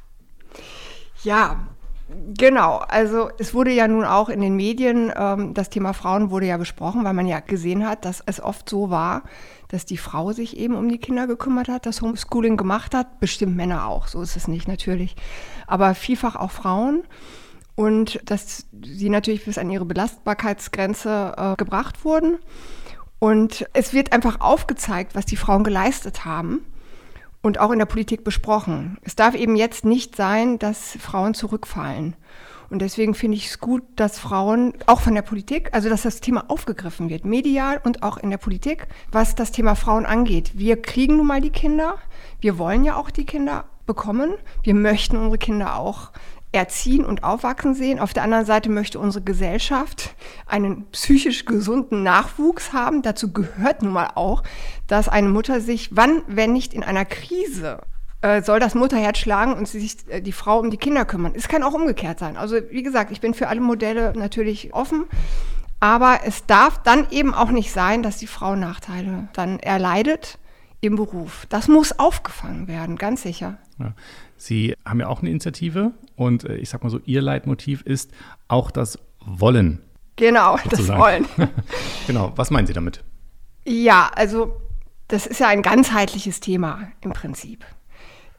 Ja, 1.24 1.68
Genau, 2.10 2.78
also 2.88 3.30
es 3.38 3.54
wurde 3.54 3.72
ja 3.72 3.86
nun 3.86 4.06
auch 4.06 4.30
in 4.30 4.40
den 4.40 4.56
Medien, 4.56 5.12
ähm, 5.14 5.54
das 5.54 5.70
Thema 5.70 5.92
Frauen 5.94 6.30
wurde 6.32 6.46
ja 6.46 6.56
besprochen, 6.56 7.04
weil 7.04 7.14
man 7.14 7.28
ja 7.28 7.42
gesehen 7.42 7.86
hat, 7.86 8.06
dass 8.06 8.24
es 8.26 8.42
oft 8.42 8.70
so 8.70 8.90
war, 8.90 9.24
dass 9.68 9.86
die 9.86 9.98
Frau 9.98 10.32
sich 10.32 10.56
eben 10.56 10.76
um 10.76 10.88
die 10.88 11.00
Kinder 11.00 11.28
gekümmert 11.28 11.68
hat, 11.68 11.86
das 11.86 12.02
Homeschooling 12.02 12.56
gemacht 12.56 12.94
hat, 12.94 13.20
bestimmt 13.20 13.58
Männer 13.58 13.88
auch, 13.88 14.08
so 14.08 14.22
ist 14.22 14.38
es 14.38 14.48
nicht 14.48 14.70
natürlich, 14.70 15.18
aber 15.68 15.96
vielfach 15.96 16.38
auch 16.38 16.52
Frauen. 16.52 17.04
Und 17.76 18.22
dass 18.26 18.66
sie 18.82 19.10
natürlich 19.10 19.46
bis 19.46 19.58
an 19.58 19.70
ihre 19.70 19.86
Belastbarkeitsgrenze 19.86 21.36
äh, 21.38 21.56
gebracht 21.58 22.04
wurden. 22.06 22.40
Und 23.20 23.68
es 23.74 23.94
wird 23.94 24.14
einfach 24.14 24.42
aufgezeigt, 24.42 25.14
was 25.14 25.26
die 25.26 25.36
Frauen 25.36 25.64
geleistet 25.64 26.26
haben 26.26 26.66
und 27.48 27.60
auch 27.60 27.72
in 27.72 27.80
der 27.80 27.86
Politik 27.86 28.26
besprochen. 28.26 28.98
Es 29.02 29.16
darf 29.16 29.34
eben 29.34 29.56
jetzt 29.56 29.86
nicht 29.86 30.18
sein, 30.18 30.60
dass 30.60 30.98
Frauen 31.00 31.34
zurückfallen. 31.34 32.16
Und 32.70 32.82
deswegen 32.82 33.16
finde 33.16 33.38
ich 33.38 33.48
es 33.48 33.60
gut, 33.62 33.84
dass 33.96 34.20
Frauen 34.20 34.74
auch 34.86 35.00
von 35.00 35.16
der 35.16 35.22
Politik, 35.22 35.70
also 35.72 35.88
dass 35.88 36.02
das 36.02 36.20
Thema 36.20 36.50
aufgegriffen 36.50 37.10
wird, 37.10 37.24
medial 37.24 37.80
und 37.86 38.04
auch 38.04 38.18
in 38.18 38.30
der 38.30 38.38
Politik, 38.38 38.88
was 39.14 39.36
das 39.36 39.54
Thema 39.54 39.76
Frauen 39.76 40.06
angeht. 40.06 40.52
Wir 40.56 40.82
kriegen 40.82 41.16
nun 41.16 41.28
mal 41.28 41.40
die 41.40 41.50
Kinder, 41.50 41.96
wir 42.42 42.58
wollen 42.58 42.84
ja 42.84 42.98
auch 42.98 43.10
die 43.10 43.26
Kinder 43.26 43.64
bekommen, 43.86 44.34
wir 44.64 44.76
möchten 44.76 45.16
unsere 45.16 45.38
Kinder 45.38 45.78
auch 45.78 46.12
erziehen 46.52 47.06
und 47.06 47.24
aufwachsen 47.24 47.74
sehen. 47.76 48.00
Auf 48.00 48.14
der 48.14 48.24
anderen 48.24 48.46
Seite 48.46 48.70
möchte 48.70 49.00
unsere 49.00 49.24
Gesellschaft 49.24 50.16
einen 50.46 50.86
psychisch 50.92 51.46
gesunden 51.46 52.04
Nachwuchs 52.04 52.74
haben. 52.74 53.02
Dazu 53.02 53.32
gehört 53.32 53.82
nun 53.82 53.94
mal 53.94 54.12
auch, 54.16 54.44
dass 54.88 55.10
eine 55.10 55.30
Mutter 55.30 55.62
sich, 55.62 55.90
wann, 55.96 56.22
wenn 56.28 56.54
nicht 56.54 56.74
in 56.74 56.84
einer 56.84 57.06
Krise, 57.06 57.82
äh, 58.22 58.42
soll 58.42 58.60
das 58.60 58.76
Mutterherz 58.76 59.20
schlagen 59.20 59.54
und 59.54 59.68
sich 59.68 59.98
äh, 60.08 60.22
die 60.22 60.32
Frau 60.32 60.60
um 60.60 60.72
die 60.72 60.78
Kinder 60.78 61.06
kümmern. 61.06 61.34
Es 61.36 61.48
kann 61.48 61.64
auch 61.64 61.74
umgekehrt 61.74 62.20
sein. 62.20 62.38
Also 62.38 62.58
wie 62.72 62.84
gesagt, 62.84 63.12
ich 63.12 63.22
bin 63.22 63.34
für 63.34 63.48
alle 63.48 63.62
Modelle 63.62 64.14
natürlich 64.16 64.74
offen. 64.74 65.06
Aber 65.80 66.22
es 66.26 66.48
darf 66.48 66.82
dann 66.82 67.08
eben 67.12 67.36
auch 67.36 67.52
nicht 67.52 67.72
sein, 67.72 68.02
dass 68.02 68.18
die 68.18 68.26
Frau 68.26 68.56
Nachteile 68.56 69.28
dann 69.34 69.60
erleidet 69.60 70.40
im 70.82 70.96
Beruf. 70.96 71.46
Das 71.50 71.68
muss 71.68 72.00
aufgefangen 72.00 72.68
werden, 72.68 72.96
ganz 72.96 73.22
sicher. 73.22 73.58
Ja. 73.78 73.94
Sie 74.38 74.76
haben 74.86 75.00
ja 75.00 75.08
auch 75.08 75.20
eine 75.22 75.30
Initiative 75.30 75.92
und 76.18 76.44
äh, 76.44 76.58
ich 76.58 76.70
sag 76.70 76.84
mal 76.84 76.90
so, 76.90 77.00
Ihr 77.06 77.22
Leitmotiv 77.22 77.82
ist 77.84 78.12
auch 78.50 78.72
das 78.72 79.00
Wollen. 79.26 79.82
Genau, 80.18 80.58
sozusagen. 80.58 81.24
das 81.28 81.38
Wollen. 81.38 81.50
genau, 82.08 82.34
was 82.36 82.52
meinen 82.52 82.68
Sie 82.68 82.74
damit? 82.74 83.04
Ja, 83.66 84.12
also 84.14 84.60
das 85.08 85.26
ist 85.26 85.40
ja 85.40 85.48
ein 85.48 85.62
ganzheitliches 85.62 86.42
Thema 86.42 86.90
im 87.02 87.14
Prinzip. 87.14 87.66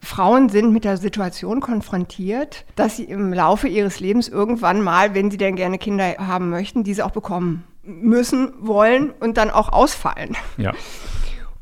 Frauen 0.01 0.49
sind 0.49 0.71
mit 0.71 0.85
der 0.85 0.97
Situation 0.97 1.59
konfrontiert, 1.59 2.65
dass 2.75 2.97
sie 2.97 3.03
im 3.03 3.33
Laufe 3.33 3.67
ihres 3.67 3.99
Lebens 3.99 4.27
irgendwann 4.27 4.81
mal, 4.81 5.13
wenn 5.13 5.29
sie 5.29 5.37
denn 5.37 5.55
gerne 5.55 5.77
Kinder 5.77 6.15
haben 6.19 6.49
möchten, 6.49 6.83
diese 6.83 7.05
auch 7.05 7.11
bekommen 7.11 7.65
müssen, 7.83 8.53
wollen 8.59 9.11
und 9.11 9.37
dann 9.37 9.49
auch 9.49 9.69
ausfallen. 9.69 10.37
Ja. 10.57 10.73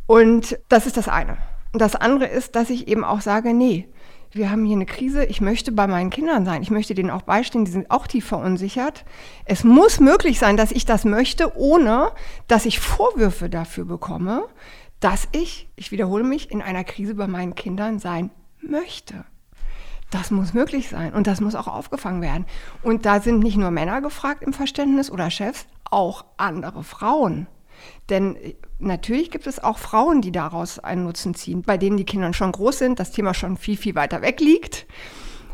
Und 0.05 0.59
das 0.69 0.85
ist 0.85 0.97
das 0.97 1.07
eine. 1.07 1.37
Und 1.73 1.81
das 1.81 1.95
andere 1.95 2.27
ist, 2.27 2.55
dass 2.55 2.69
ich 2.69 2.87
eben 2.87 3.03
auch 3.03 3.21
sage, 3.21 3.53
nee, 3.53 3.87
wir 4.37 4.49
haben 4.51 4.65
hier 4.65 4.75
eine 4.75 4.85
Krise, 4.85 5.25
ich 5.25 5.41
möchte 5.41 5.71
bei 5.71 5.87
meinen 5.87 6.09
Kindern 6.09 6.45
sein, 6.45 6.61
ich 6.61 6.71
möchte 6.71 6.93
denen 6.93 7.09
auch 7.09 7.23
beistehen, 7.23 7.65
die 7.65 7.71
sind 7.71 7.91
auch 7.91 8.07
tief 8.07 8.25
verunsichert. 8.25 9.05
Es 9.45 9.63
muss 9.63 9.99
möglich 9.99 10.39
sein, 10.39 10.57
dass 10.57 10.71
ich 10.71 10.85
das 10.85 11.05
möchte, 11.05 11.57
ohne 11.57 12.11
dass 12.47 12.65
ich 12.65 12.79
Vorwürfe 12.79 13.49
dafür 13.49 13.85
bekomme, 13.85 14.47
dass 14.99 15.27
ich, 15.31 15.69
ich 15.75 15.91
wiederhole 15.91 16.23
mich, 16.23 16.51
in 16.51 16.61
einer 16.61 16.83
Krise 16.83 17.15
bei 17.15 17.27
meinen 17.27 17.55
Kindern 17.55 17.99
sein 17.99 18.31
möchte. 18.61 19.25
Das 20.09 20.31
muss 20.31 20.53
möglich 20.53 20.87
sein 20.89 21.13
und 21.13 21.27
das 21.27 21.41
muss 21.41 21.55
auch 21.55 21.67
aufgefangen 21.67 22.21
werden. 22.21 22.45
Und 22.81 23.05
da 23.05 23.19
sind 23.19 23.39
nicht 23.39 23.57
nur 23.57 23.71
Männer 23.71 24.01
gefragt 24.01 24.41
im 24.41 24.53
Verständnis 24.53 25.11
oder 25.11 25.29
Chefs, 25.29 25.65
auch 25.83 26.25
andere 26.37 26.83
Frauen. 26.83 27.47
Denn 28.09 28.37
natürlich 28.79 29.31
gibt 29.31 29.47
es 29.47 29.63
auch 29.63 29.77
Frauen, 29.77 30.21
die 30.21 30.31
daraus 30.31 30.79
einen 30.79 31.03
Nutzen 31.03 31.33
ziehen, 31.33 31.61
bei 31.61 31.77
denen 31.77 31.97
die 31.97 32.05
Kinder 32.05 32.33
schon 32.33 32.51
groß 32.51 32.77
sind, 32.77 32.99
das 32.99 33.11
Thema 33.11 33.33
schon 33.33 33.57
viel, 33.57 33.77
viel 33.77 33.95
weiter 33.95 34.21
weg 34.21 34.39
liegt 34.39 34.85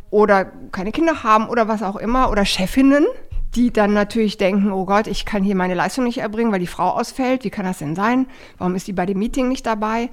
oder 0.09 0.45
keine 0.45 0.91
Kinder 0.91 1.23
haben 1.23 1.49
oder 1.49 1.67
was 1.67 1.81
auch 1.81 1.95
immer 1.95 2.29
oder 2.29 2.45
Chefinnen, 2.45 3.05
die 3.55 3.71
dann 3.71 3.93
natürlich 3.93 4.37
denken, 4.37 4.71
oh 4.71 4.85
Gott, 4.85 5.07
ich 5.07 5.25
kann 5.25 5.43
hier 5.43 5.55
meine 5.55 5.73
Leistung 5.73 6.03
nicht 6.03 6.19
erbringen, 6.19 6.51
weil 6.51 6.59
die 6.59 6.67
Frau 6.67 6.89
ausfällt. 6.89 7.43
Wie 7.43 7.49
kann 7.49 7.65
das 7.65 7.79
denn 7.79 7.95
sein? 7.95 8.27
Warum 8.57 8.75
ist 8.75 8.87
die 8.87 8.93
bei 8.93 9.05
dem 9.05 9.19
Meeting 9.19 9.47
nicht 9.47 9.65
dabei? 9.65 10.09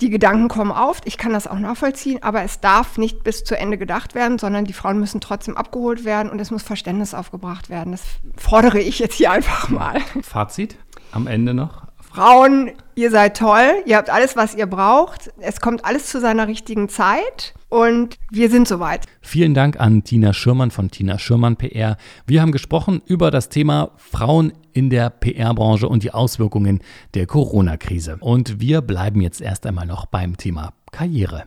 Die 0.00 0.08
Gedanken 0.08 0.48
kommen 0.48 0.72
auf, 0.72 1.02
ich 1.04 1.18
kann 1.18 1.34
das 1.34 1.46
auch 1.46 1.58
nachvollziehen, 1.58 2.22
aber 2.22 2.42
es 2.42 2.60
darf 2.60 2.96
nicht 2.96 3.22
bis 3.22 3.44
zu 3.44 3.56
Ende 3.56 3.76
gedacht 3.76 4.14
werden, 4.14 4.38
sondern 4.38 4.64
die 4.64 4.72
Frauen 4.72 4.98
müssen 4.98 5.20
trotzdem 5.20 5.58
abgeholt 5.58 6.06
werden 6.06 6.30
und 6.30 6.38
es 6.38 6.50
muss 6.50 6.62
Verständnis 6.62 7.12
aufgebracht 7.12 7.68
werden. 7.68 7.92
Das 7.92 8.02
fordere 8.36 8.80
ich 8.80 8.98
jetzt 8.98 9.14
hier 9.14 9.30
einfach 9.30 9.68
mal. 9.68 10.00
Fazit 10.22 10.76
am 11.12 11.26
Ende 11.26 11.52
noch? 11.52 11.89
Frauen, 12.12 12.72
ihr 12.96 13.08
seid 13.12 13.36
toll, 13.36 13.84
ihr 13.86 13.96
habt 13.96 14.10
alles, 14.10 14.34
was 14.34 14.56
ihr 14.56 14.66
braucht. 14.66 15.30
Es 15.38 15.60
kommt 15.60 15.84
alles 15.84 16.06
zu 16.06 16.20
seiner 16.20 16.48
richtigen 16.48 16.88
Zeit 16.88 17.54
und 17.68 18.18
wir 18.32 18.50
sind 18.50 18.66
soweit. 18.66 19.06
Vielen 19.20 19.54
Dank 19.54 19.78
an 19.78 20.02
Tina 20.02 20.32
Schürmann 20.32 20.72
von 20.72 20.90
Tina 20.90 21.20
Schürmann 21.20 21.54
PR. 21.54 21.96
Wir 22.26 22.42
haben 22.42 22.50
gesprochen 22.50 23.00
über 23.06 23.30
das 23.30 23.48
Thema 23.48 23.92
Frauen 23.96 24.52
in 24.72 24.90
der 24.90 25.10
PR-Branche 25.10 25.88
und 25.88 26.02
die 26.02 26.12
Auswirkungen 26.12 26.80
der 27.14 27.26
Corona-Krise. 27.26 28.16
Und 28.18 28.60
wir 28.60 28.80
bleiben 28.80 29.20
jetzt 29.20 29.40
erst 29.40 29.64
einmal 29.64 29.86
noch 29.86 30.06
beim 30.06 30.36
Thema 30.36 30.72
Karriere. 30.90 31.44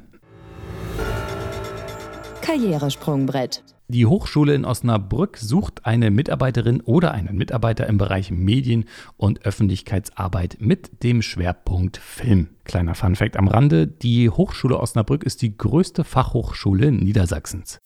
Karrieresprungbrett. 2.42 3.64
Die 3.90 4.06
Hochschule 4.06 4.56
in 4.56 4.64
Osnabrück 4.64 5.38
sucht 5.38 5.86
eine 5.86 6.10
Mitarbeiterin 6.10 6.80
oder 6.82 7.12
einen 7.12 7.36
Mitarbeiter 7.36 7.86
im 7.88 7.98
Bereich 7.98 8.32
Medien- 8.32 8.86
und 9.18 9.46
Öffentlichkeitsarbeit 9.46 10.58
mit 10.60 11.04
dem 11.04 11.22
Schwerpunkt 11.22 11.98
Film. 11.98 12.50
Kleiner 12.64 12.96
Funfact 12.96 13.36
am 13.36 13.50
Rande, 13.50 13.88
die 13.88 14.30
Hochschule 14.30 14.80
Osnabrück 14.80 15.24
ist 15.24 15.42
die 15.42 15.58
größte 15.58 16.06
Fachhochschule 16.06 16.94
Niedersachsens. 16.94 17.82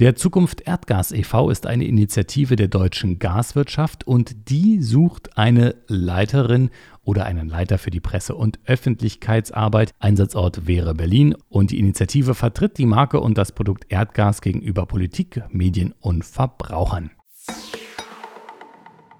Der 0.00 0.16
Zukunft 0.16 0.62
Erdgas 0.62 1.12
e.V. 1.12 1.50
ist 1.50 1.66
eine 1.66 1.84
Initiative 1.84 2.56
der 2.56 2.68
deutschen 2.68 3.18
Gaswirtschaft 3.18 4.06
und 4.06 4.48
die 4.48 4.80
sucht 4.80 5.36
eine 5.36 5.74
Leiterin 5.88 6.70
oder 7.02 7.26
einen 7.26 7.50
Leiter 7.50 7.76
für 7.76 7.90
die 7.90 8.00
Presse- 8.00 8.34
und 8.34 8.58
Öffentlichkeitsarbeit. 8.64 9.92
Einsatzort 9.98 10.66
wäre 10.66 10.94
Berlin 10.94 11.36
und 11.50 11.70
die 11.70 11.78
Initiative 11.78 12.34
vertritt 12.34 12.78
die 12.78 12.86
Marke 12.86 13.20
und 13.20 13.36
das 13.36 13.52
Produkt 13.52 13.92
Erdgas 13.92 14.40
gegenüber 14.40 14.86
Politik, 14.86 15.42
Medien 15.50 15.92
und 16.00 16.24
Verbrauchern. 16.24 17.10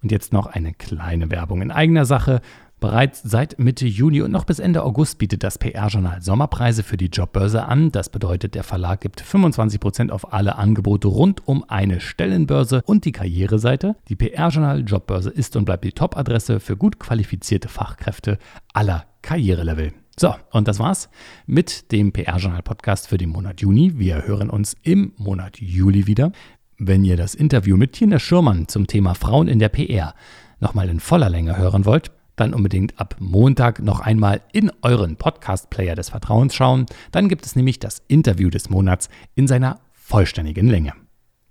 Und 0.01 0.11
jetzt 0.11 0.33
noch 0.33 0.47
eine 0.47 0.73
kleine 0.73 1.31
Werbung 1.31 1.61
in 1.61 1.71
eigener 1.71 2.07
Sache. 2.07 2.41
Bereits 2.81 3.21
seit 3.23 3.59
Mitte 3.59 3.87
Juni 3.87 4.23
und 4.23 4.31
noch 4.31 4.47
bis 4.47 4.59
Ende 4.59 4.83
August 4.83 5.19
bietet 5.19 5.45
das 5.45 5.59
PR-Journal 5.59 6.23
Sommerpreise 6.23 6.83
für 6.83 6.97
die 6.97 7.11
Jobbörse 7.13 7.67
an. 7.67 7.93
Das 7.93 8.09
bedeutet, 8.09 8.55
der 8.55 8.65
Verlag 8.65 9.03
gibt 9.03 9.23
25% 9.23 10.09
auf 10.09 10.33
alle 10.33 10.57
Angebote 10.57 11.07
rund 11.07 11.47
um 11.47 11.63
eine 11.69 12.01
Stellenbörse 12.01 12.81
und 12.87 13.05
die 13.05 13.13
Karriereseite. 13.13 13.97
Die 14.09 14.17
PR-Journal 14.17 14.83
Jobbörse 14.87 15.29
ist 15.29 15.57
und 15.57 15.67
bleibt 15.67 15.85
die 15.85 15.93
Top-Adresse 15.93 16.59
für 16.59 16.79
gut 16.79 16.99
qualifizierte 16.99 17.69
Fachkräfte 17.69 18.39
aller 18.73 19.05
Karrierelevel. 19.21 19.93
So, 20.19 20.35
und 20.51 20.67
das 20.67 20.79
war's 20.79 21.11
mit 21.45 21.93
dem 21.93 22.13
PR-Journal-Podcast 22.13 23.09
für 23.09 23.19
den 23.19 23.29
Monat 23.29 23.61
Juni. 23.61 23.99
Wir 23.99 24.27
hören 24.27 24.49
uns 24.49 24.75
im 24.83 25.13
Monat 25.19 25.61
Juli 25.61 26.07
wieder. 26.07 26.33
Wenn 26.79 27.05
ihr 27.05 27.19
das 27.19 27.35
Interview 27.35 27.77
mit 27.77 27.93
Tina 27.93 28.19
Schürmann 28.19 28.69
zum 28.69 28.87
Thema 28.87 29.15
Frauen 29.15 29.49
in 29.49 29.59
der 29.59 29.69
PR 29.69 30.15
nochmal 30.61 30.89
in 30.89 30.99
voller 30.99 31.29
Länge 31.29 31.59
hören 31.59 31.85
wollt, 31.85 32.11
dann 32.41 32.55
unbedingt 32.55 32.99
ab 32.99 33.17
Montag 33.19 33.81
noch 33.81 34.01
einmal 34.01 34.41
in 34.53 34.73
euren 34.83 35.17
Podcast-Player 35.17 35.95
des 35.95 36.09
Vertrauens 36.09 36.55
schauen. 36.55 36.87
Dann 37.13 37.29
gibt 37.29 37.47
es 37.47 37.55
nämlich 37.55 37.79
das 37.79 38.03
Interview 38.09 38.51
des 38.51 38.71
Monats 38.71 39.09
in 39.35 39.47
seiner 39.47 39.81
vollständigen 39.93 40.69
Länge. 40.69 40.93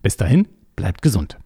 Bis 0.01 0.17
dahin, 0.17 0.47
bleibt 0.75 1.01
gesund. 1.01 1.37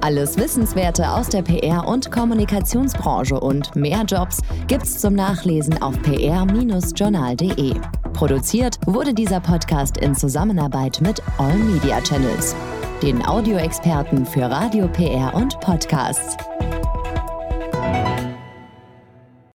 Alles 0.00 0.36
Wissenswerte 0.36 1.08
aus 1.08 1.28
der 1.28 1.42
PR- 1.42 1.86
und 1.86 2.10
Kommunikationsbranche 2.10 3.38
und 3.38 3.76
mehr 3.76 4.02
Jobs 4.02 4.40
gibt's 4.66 5.00
zum 5.00 5.14
Nachlesen 5.14 5.80
auf 5.80 5.96
pr-journal.de. 6.02 7.74
Produziert 8.12 8.78
wurde 8.86 9.14
dieser 9.14 9.38
Podcast 9.38 9.98
in 9.98 10.16
Zusammenarbeit 10.16 11.00
mit 11.00 11.22
All 11.38 11.56
Media 11.56 12.00
Channels, 12.00 12.56
den 13.00 13.24
Audioexperten 13.24 14.26
für 14.26 14.42
Radio, 14.42 14.88
PR 14.88 15.34
und 15.34 15.60
Podcasts. 15.60 16.36